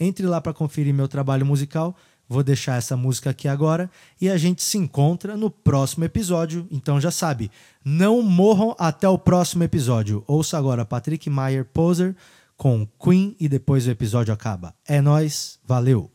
Entre 0.00 0.26
lá 0.26 0.40
para 0.40 0.54
conferir 0.54 0.94
meu 0.94 1.06
trabalho 1.06 1.44
musical. 1.44 1.94
Vou 2.28 2.42
deixar 2.42 2.76
essa 2.76 2.96
música 2.96 3.30
aqui 3.30 3.46
agora 3.46 3.90
e 4.20 4.30
a 4.30 4.36
gente 4.36 4.62
se 4.62 4.78
encontra 4.78 5.36
no 5.36 5.50
próximo 5.50 6.04
episódio. 6.04 6.66
Então 6.70 7.00
já 7.00 7.10
sabe, 7.10 7.50
não 7.84 8.22
morram 8.22 8.74
até 8.78 9.08
o 9.08 9.18
próximo 9.18 9.62
episódio. 9.62 10.24
Ouça 10.26 10.56
agora 10.56 10.84
Patrick 10.84 11.28
Maier 11.28 11.64
Poser 11.64 12.16
com 12.56 12.86
Queen 12.98 13.36
e 13.38 13.48
depois 13.48 13.86
o 13.86 13.90
episódio 13.90 14.32
acaba. 14.32 14.74
É 14.86 15.00
nós, 15.00 15.58
valeu. 15.66 16.10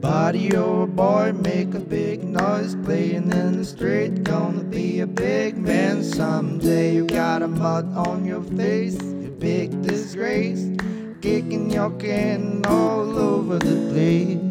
Body 0.00 0.50
your 0.52 0.86
boy, 0.86 1.32
make 1.32 1.74
a 1.74 1.80
big 1.80 2.22
noise, 2.22 2.76
playing 2.84 3.32
in 3.32 3.56
the 3.56 3.64
street. 3.64 4.17
Big 5.18 5.56
man 5.56 6.04
someday. 6.04 6.94
You 6.94 7.04
got 7.04 7.42
a 7.42 7.48
mud 7.48 7.92
on 7.96 8.24
your 8.24 8.40
face, 8.40 8.94
you 9.02 9.34
big 9.40 9.82
disgrace. 9.82 10.64
Kicking 11.20 11.70
your 11.70 11.90
can 11.98 12.64
all 12.66 13.18
over 13.18 13.58
the 13.58 13.90
place. 13.90 14.47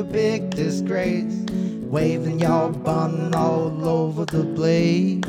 Your 0.00 0.10
big 0.10 0.48
disgrace, 0.48 1.44
waving 1.82 2.40
your 2.40 2.70
bun 2.70 3.34
all 3.34 3.86
over 3.86 4.24
the 4.24 4.44
place. 4.56 5.22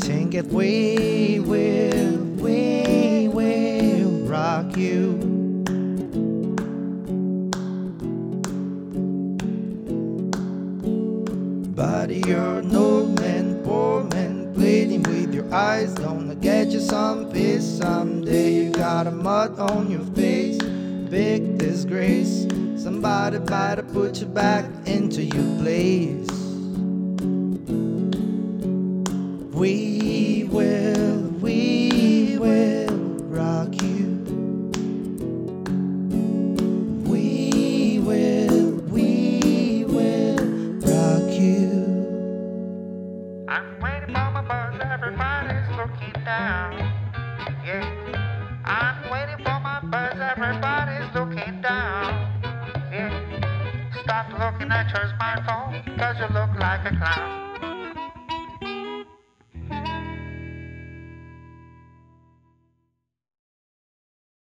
Sing 0.00 0.32
it, 0.32 0.46
we 0.46 1.40
will, 1.40 2.18
we 2.44 3.26
will 3.26 4.10
rock 4.28 4.76
you. 4.76 5.14
Buddy, 11.74 12.22
you're 12.28 12.58
an 12.60 12.76
old 12.76 13.18
man, 13.20 13.60
poor 13.64 14.04
man, 14.04 14.52
bleeding 14.52 15.02
with 15.02 15.34
your 15.34 15.52
eyes. 15.52 15.94
Gonna 15.94 16.36
get 16.36 16.68
you 16.68 16.80
some 16.80 17.32
peace 17.32 17.66
someday. 17.66 18.52
You 18.52 18.70
got 18.70 19.08
a 19.08 19.10
mud 19.10 19.58
on 19.58 19.90
your 19.90 20.07
big 21.10 21.56
disgrace. 21.56 22.46
Somebody 22.76 23.38
better 23.38 23.82
put 23.82 24.20
you 24.20 24.26
back 24.26 24.66
into 24.86 25.22
your 25.22 25.58
place. 25.58 26.28
We 29.54 29.87